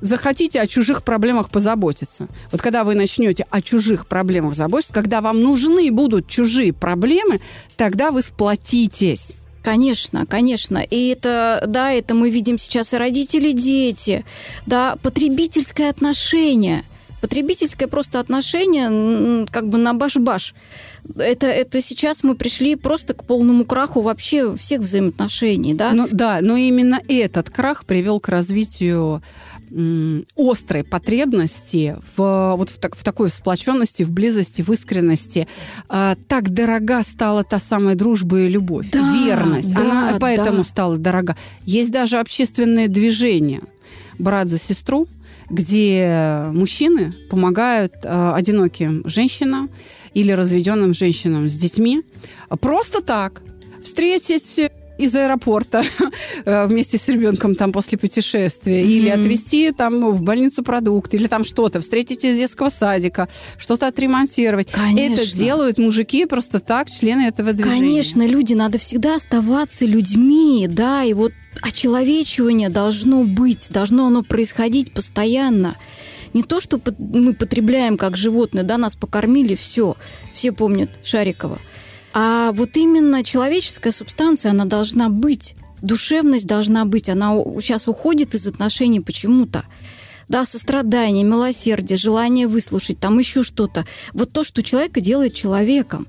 захотите 0.00 0.60
о 0.60 0.66
чужих 0.66 1.02
проблемах 1.02 1.50
позаботиться. 1.50 2.28
Вот 2.52 2.60
когда 2.60 2.84
вы 2.84 2.94
начнете 2.94 3.46
о 3.50 3.60
чужих 3.60 4.06
проблемах 4.06 4.54
заботиться, 4.54 4.92
когда 4.92 5.20
вам 5.20 5.42
нужны 5.42 5.90
будут 5.90 6.28
чужие 6.28 6.72
проблемы, 6.72 7.40
тогда 7.76 8.10
вы 8.10 8.22
сплотитесь. 8.22 9.36
Конечно, 9.62 10.24
конечно. 10.26 10.78
И 10.78 11.08
это, 11.08 11.64
да, 11.66 11.92
это 11.92 12.14
мы 12.14 12.30
видим 12.30 12.58
сейчас 12.58 12.94
и 12.94 12.96
родители, 12.96 13.48
и 13.50 13.52
дети. 13.52 14.24
Да, 14.66 14.96
потребительское 15.02 15.90
отношение. 15.90 16.82
Потребительское 17.20 17.86
просто 17.86 18.18
отношение 18.18 19.46
как 19.50 19.68
бы 19.68 19.76
на 19.76 19.92
баш-баш. 19.92 20.54
Это, 21.16 21.46
это 21.46 21.82
сейчас 21.82 22.22
мы 22.22 22.34
пришли 22.34 22.76
просто 22.76 23.12
к 23.12 23.24
полному 23.24 23.66
краху 23.66 24.00
вообще 24.00 24.56
всех 24.56 24.80
взаимоотношений, 24.80 25.74
да? 25.74 25.92
Ну, 25.92 26.08
да, 26.10 26.38
но 26.40 26.56
именно 26.56 26.98
этот 27.08 27.50
крах 27.50 27.84
привел 27.84 28.20
к 28.20 28.28
развитию 28.28 29.22
острой 30.36 30.84
потребности 30.84 31.96
в, 32.16 32.54
вот 32.56 32.70
в, 32.70 32.78
так- 32.78 32.96
в 32.96 33.04
такой 33.04 33.30
сплоченности, 33.30 34.02
в 34.02 34.10
близости, 34.12 34.62
в 34.62 34.70
искренности. 34.72 35.46
А, 35.88 36.16
так 36.28 36.50
дорога 36.50 37.02
стала 37.02 37.44
та 37.44 37.58
самая 37.58 37.94
дружба 37.94 38.40
и 38.40 38.48
любовь, 38.48 38.90
Да, 38.90 39.14
верность. 39.24 39.72
да, 39.74 39.80
Она 39.80 40.16
поэтому 40.20 40.58
да. 40.58 40.64
стала 40.64 40.96
дорога. 40.96 41.36
Есть 41.64 41.90
даже 41.90 42.18
общественное 42.18 42.88
движение 42.88 43.60
«Брат 44.18 44.48
за 44.48 44.58
сестру», 44.58 45.06
где 45.48 46.44
мужчины 46.52 47.12
помогают 47.28 47.92
э, 48.04 48.32
одиноким 48.34 49.02
женщинам 49.04 49.68
или 50.14 50.30
разведенным 50.32 50.94
женщинам 50.94 51.48
с 51.48 51.54
детьми 51.54 52.02
просто 52.60 53.00
так 53.02 53.42
встретить 53.82 54.60
из 55.00 55.14
аэропорта 55.14 55.82
э, 56.44 56.66
вместе 56.66 56.98
с 56.98 57.08
ребенком 57.08 57.54
там 57.54 57.72
после 57.72 57.98
путешествия, 57.98 58.82
или 58.84 59.10
Мгм. 59.10 59.20
отвезти 59.20 59.72
там 59.72 60.10
в 60.12 60.22
больницу 60.22 60.62
продукт, 60.62 61.14
или 61.14 61.26
там 61.26 61.44
что-то, 61.44 61.80
встретить 61.80 62.24
из 62.24 62.36
детского 62.36 62.70
садика, 62.70 63.28
что-то 63.58 63.86
отремонтировать. 63.86 64.70
Конечно. 64.70 65.14
Это 65.14 65.36
делают 65.36 65.78
мужики 65.78 66.26
просто 66.26 66.60
так, 66.60 66.90
члены 66.90 67.22
этого 67.22 67.52
движения. 67.52 67.80
Конечно, 67.80 68.26
люди, 68.26 68.54
надо 68.54 68.78
всегда 68.78 69.16
оставаться 69.16 69.86
людьми, 69.86 70.66
да, 70.68 71.04
и 71.04 71.14
вот 71.14 71.32
очеловечивание 71.62 72.68
должно 72.68 73.24
быть, 73.24 73.68
должно 73.70 74.06
оно 74.06 74.22
происходить 74.22 74.92
постоянно. 74.92 75.76
Не 76.32 76.42
то, 76.42 76.60
что 76.60 76.80
мы 76.98 77.34
потребляем 77.34 77.96
как 77.96 78.16
животные, 78.16 78.62
да, 78.62 78.78
нас 78.78 78.94
покормили, 78.94 79.56
все, 79.56 79.96
все 80.32 80.52
помнят 80.52 80.90
Шарикова. 81.02 81.58
А 82.12 82.52
вот 82.52 82.76
именно 82.76 83.22
человеческая 83.22 83.92
субстанция, 83.92 84.50
она 84.50 84.64
должна 84.64 85.08
быть, 85.08 85.54
душевность 85.80 86.46
должна 86.46 86.84
быть, 86.84 87.08
она 87.08 87.34
сейчас 87.60 87.88
уходит 87.88 88.34
из 88.34 88.46
отношений 88.46 89.00
почему-то. 89.00 89.64
Да, 90.28 90.46
сострадание, 90.46 91.24
милосердие, 91.24 91.96
желание 91.96 92.46
выслушать, 92.46 93.00
там 93.00 93.18
еще 93.18 93.42
что-то. 93.42 93.84
Вот 94.12 94.32
то, 94.32 94.44
что 94.44 94.62
человека 94.62 95.00
делает 95.00 95.34
человеком. 95.34 96.06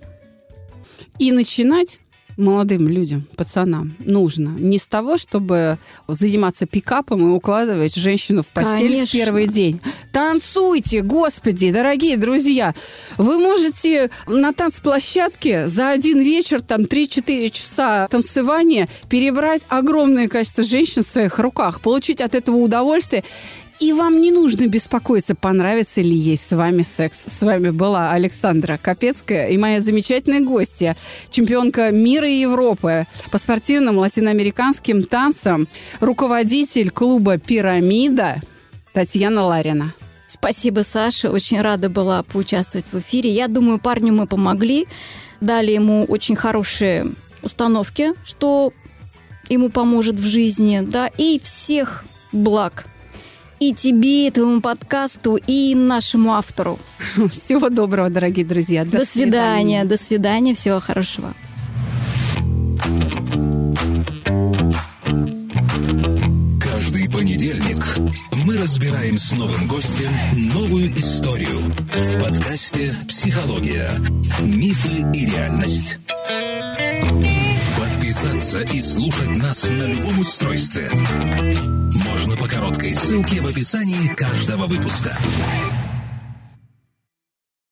И 1.18 1.32
начинать 1.32 2.00
молодым 2.38 2.88
людям, 2.88 3.28
пацанам 3.36 3.96
нужно? 4.00 4.50
Не 4.58 4.78
с 4.78 4.88
того, 4.88 5.18
чтобы 5.18 5.78
заниматься 6.08 6.66
пикапом 6.66 7.22
и 7.22 7.30
укладывать 7.30 7.96
женщину 7.96 8.44
в 8.44 8.48
постель 8.48 8.88
Конечно. 8.88 9.20
в 9.20 9.24
первый 9.24 9.48
день. 9.48 9.80
Танцуйте, 10.12 11.02
господи, 11.02 11.72
дорогие 11.72 12.18
друзья. 12.18 12.74
Вы 13.18 13.40
можете 13.40 14.10
на 14.28 14.54
танцплощадке 14.54 15.68
за 15.68 15.90
один 15.90 16.20
вечер, 16.20 16.62
там 16.62 16.82
3-4 16.82 17.50
часа 17.50 18.08
танцевания 18.10 18.88
перебрать 19.10 19.64
огромное 19.70 20.28
количество 20.28 20.64
женщин 20.64 21.04
в 21.04 21.08
своих 21.08 21.40
руках, 21.40 21.82
получить 21.82 22.22
от 22.22 22.36
этого 22.36 22.58
удовольствие 22.58 23.24
и 23.82 23.94
вам 23.94 24.22
не 24.22 24.32
нужно 24.32 24.68
беспокоиться, 24.68 25.34
понравится 25.34 26.02
ли 26.02 26.16
ей 26.16 26.38
с 26.38 26.56
вами 26.56 26.84
секс. 26.84 27.26
С 27.28 27.42
вами 27.42 27.72
была 27.72 28.12
Александра 28.12 28.78
Капецкая 28.80 29.50
и 29.50 29.58
моя 29.58 29.82
замечательная 29.82 30.42
гостья, 30.42 30.96
чемпионка 31.32 31.90
мира 31.90 32.30
и 32.30 32.42
Европы 32.42 33.08
по 33.32 33.40
спортивным 33.40 33.98
латиноамериканским 33.98 35.02
танцам, 35.02 35.68
руководитель 36.00 36.92
клуба 36.92 37.40
«Пирамида» 37.40 38.42
Татьяна 38.94 39.46
Ларина. 39.46 39.94
Спасибо, 40.28 40.82
Саша. 40.82 41.32
Очень 41.32 41.60
рада 41.60 41.90
была 41.90 42.22
поучаствовать 42.22 42.86
в 42.92 43.00
эфире. 43.00 43.32
Я 43.32 43.48
думаю, 43.48 43.80
парню 43.80 44.14
мы 44.14 44.28
помогли. 44.28 44.86
Дали 45.42 45.72
ему 45.72 46.06
очень 46.06 46.36
хорошие 46.36 47.08
установки, 47.42 48.14
что 48.24 48.74
ему 49.50 49.70
поможет 49.70 50.20
в 50.20 50.26
жизни. 50.26 50.82
Да, 50.86 51.08
и 51.18 51.42
всех 51.44 52.06
благ 52.32 52.86
и 53.62 53.76
тебе, 53.76 54.28
и 54.28 54.32
твоему 54.32 54.60
подкасту, 54.60 55.36
и 55.36 55.76
нашему 55.76 56.34
автору. 56.34 56.80
Всего 57.32 57.70
доброго, 57.70 58.10
дорогие 58.10 58.44
друзья. 58.44 58.84
До, 58.84 58.98
До 58.98 59.06
свидания. 59.06 59.84
свидания. 59.84 59.86
До 59.86 59.98
свидания. 59.98 60.56
Всего 60.56 60.80
хорошего. 60.80 61.34
Каждый 66.60 67.08
понедельник 67.08 67.86
мы 68.46 68.58
разбираем 68.58 69.20
с 69.20 69.32
новым 69.34 69.68
гостем 69.68 70.10
новую 70.56 70.92
историю 70.98 71.60
в 71.94 72.20
подкасте 72.20 72.96
«Психология. 73.08 73.92
Мифы 74.40 75.06
и 75.14 75.26
реальность». 75.28 76.00
Подписаться 78.12 78.60
и 78.60 78.82
слушать 78.82 79.38
нас 79.38 79.70
на 79.70 79.84
любом 79.84 80.20
устройстве 80.20 80.92
можно 80.92 82.36
по 82.36 82.46
короткой 82.46 82.94
ссылке 82.94 83.40
в 83.40 83.48
описании 83.48 84.14
каждого 84.14 84.68
выпуска. 84.68 85.18